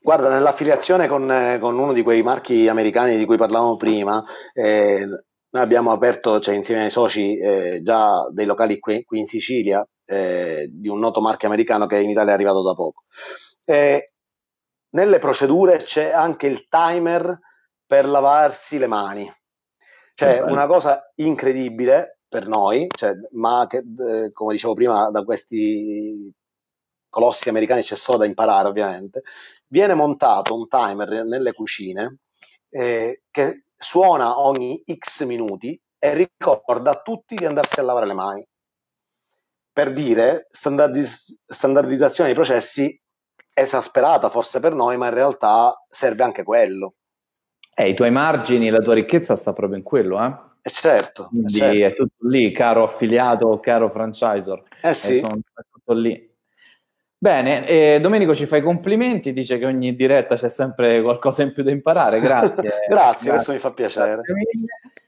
[0.00, 4.24] Guarda, nell'affiliazione con, con, uno di quei marchi americani di cui parlavamo prima,
[4.54, 9.26] eh, noi abbiamo aperto, cioè insieme ai soci, eh, già dei locali qui, qui in
[9.26, 13.04] Sicilia eh, di un noto marchio americano che in Italia è arrivato da poco.
[13.64, 14.12] Eh,
[14.96, 17.38] nelle procedure c'è anche il timer
[17.86, 19.30] per lavarsi le mani.
[20.14, 26.32] Cioè, una cosa incredibile per noi, cioè, ma che, eh, come dicevo prima, da questi
[27.10, 29.22] colossi americani c'è solo da imparare, ovviamente.
[29.66, 32.20] Viene montato un timer nelle cucine
[32.70, 38.14] eh, che suona ogni X minuti e ricorda a tutti di andarsi a lavare le
[38.14, 38.48] mani.
[39.70, 42.98] Per dire, standardiz- standardizzazione dei processi
[43.58, 46.94] esasperata forse per noi, ma in realtà serve anche quello.
[47.74, 50.44] Eh, I tuoi margini, la tua ricchezza sta proprio in quello, eh?
[50.62, 51.84] Eh certo, Quindi certo.
[51.84, 54.62] è tutto lì, caro affiliato, caro franchisor.
[54.82, 55.18] Eh sì.
[55.18, 56.34] È, sono, è tutto lì.
[57.18, 61.52] Bene, eh, Domenico ci fa i complimenti, dice che ogni diretta c'è sempre qualcosa in
[61.52, 62.54] più da imparare, grazie.
[62.62, 64.22] grazie, grazie, questo mi fa piacere.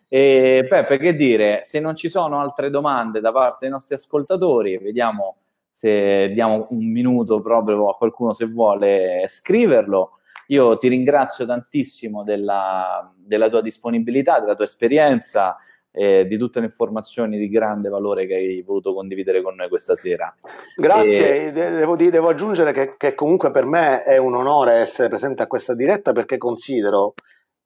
[0.08, 4.78] E Peppe, che dire, se non ci sono altre domande da parte dei nostri ascoltatori,
[4.78, 5.36] vediamo
[5.78, 10.18] se diamo un minuto proprio a qualcuno se vuole scriverlo.
[10.48, 15.56] Io ti ringrazio tantissimo della, della tua disponibilità, della tua esperienza,
[15.92, 19.94] eh, di tutte le informazioni di grande valore che hai voluto condividere con noi questa
[19.94, 20.34] sera.
[20.74, 21.52] Grazie, e...
[21.52, 25.76] devo, devo, aggiungere che, che, comunque per me è un onore essere presente a questa
[25.76, 27.14] diretta perché considero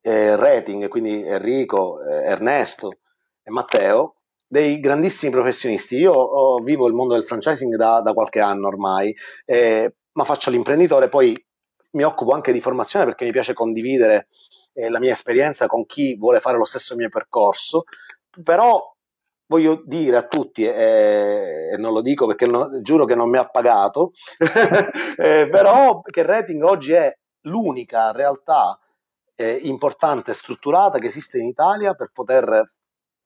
[0.03, 2.91] eh, Rating, quindi Enrico, eh, Ernesto
[3.43, 4.17] e Matteo,
[4.53, 5.97] dei grandissimi professionisti.
[5.97, 10.51] Io oh, vivo il mondo del franchising da, da qualche anno ormai, eh, ma faccio
[10.51, 11.35] l'imprenditore, poi
[11.93, 14.29] mi occupo anche di formazione perché mi piace condividere
[14.75, 17.85] eh, la mia esperienza con chi vuole fare lo stesso mio percorso,
[18.45, 18.95] però
[19.47, 23.39] voglio dire a tutti, eh, e non lo dico perché no, giuro che non mi
[23.39, 24.11] ha pagato,
[25.17, 27.11] eh, però che rating oggi è
[27.47, 28.79] l'unica realtà
[29.35, 32.67] eh, importante e strutturata che esiste in Italia per poter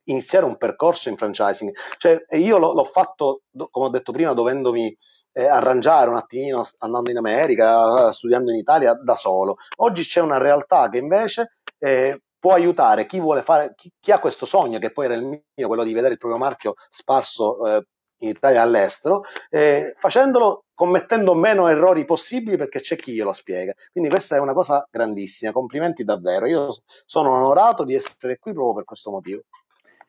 [0.06, 1.72] iniziare un percorso in franchising.
[1.98, 4.96] Cioè, io l'ho, l'ho fatto, come ho detto prima, dovendomi
[5.32, 9.56] eh, arrangiare un attimino andando in America, studiando in Italia da solo.
[9.76, 14.18] Oggi c'è una realtà che invece eh, può aiutare chi vuole fare, chi, chi, ha
[14.18, 17.86] questo sogno, che poi era il mio, quello di vedere il proprio marchio sparso eh,
[18.20, 23.74] in Italia all'estero, eh, facendolo commettendo meno errori possibili perché c'è chi glielo spiega.
[23.92, 26.46] Quindi questa è una cosa grandissima, complimenti davvero.
[26.46, 29.42] Io sono onorato di essere qui proprio per questo motivo.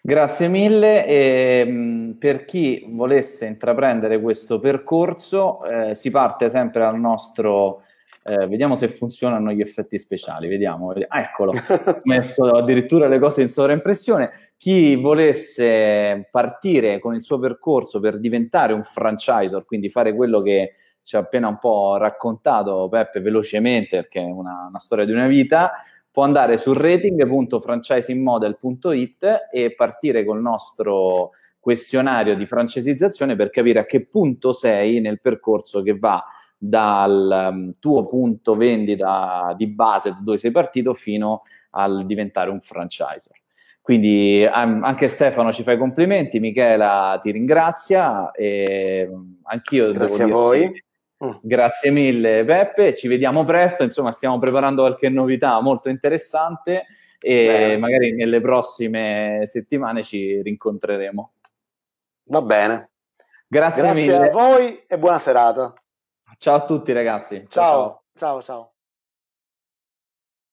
[0.07, 1.05] Grazie mille.
[1.05, 7.81] E, per chi volesse intraprendere questo percorso, eh, si parte sempre dal nostro.
[8.23, 10.47] Eh, vediamo se funzionano gli effetti speciali.
[10.47, 10.93] Vediamo.
[11.09, 11.51] Ah, eccolo.
[11.51, 14.31] Ho messo addirittura le cose in sovraimpressione.
[14.55, 20.75] Chi volesse partire con il suo percorso per diventare un franchisor, quindi fare quello che
[21.03, 25.27] ci ha appena un po' raccontato Peppe velocemente, perché è una, una storia di una
[25.27, 25.71] vita,
[26.17, 34.07] può andare su rating.franchisingmodel.it e partire col nostro questionario di francesizzazione per capire a che
[34.07, 36.25] punto sei nel percorso che va
[36.57, 41.43] dal um, tuo punto vendita di base dove sei partito fino
[41.73, 43.33] al diventare un franchisor.
[43.79, 50.27] Quindi anche Stefano ci fa i complimenti, Michela ti ringrazia e um, anch'io Grazie a
[50.27, 50.83] voi.
[51.23, 51.31] Mm.
[51.41, 56.85] Grazie mille Peppe, ci vediamo presto, insomma stiamo preparando qualche novità molto interessante
[57.19, 57.77] e bene.
[57.77, 61.31] magari nelle prossime settimane ci rincontreremo.
[62.25, 62.91] Va bene.
[63.47, 64.29] Grazie, Grazie mille.
[64.29, 65.73] a voi e buona serata.
[66.37, 67.45] Ciao a tutti ragazzi.
[67.47, 67.73] ciao.
[67.73, 68.01] ciao.
[68.15, 68.41] ciao.
[68.41, 68.71] ciao.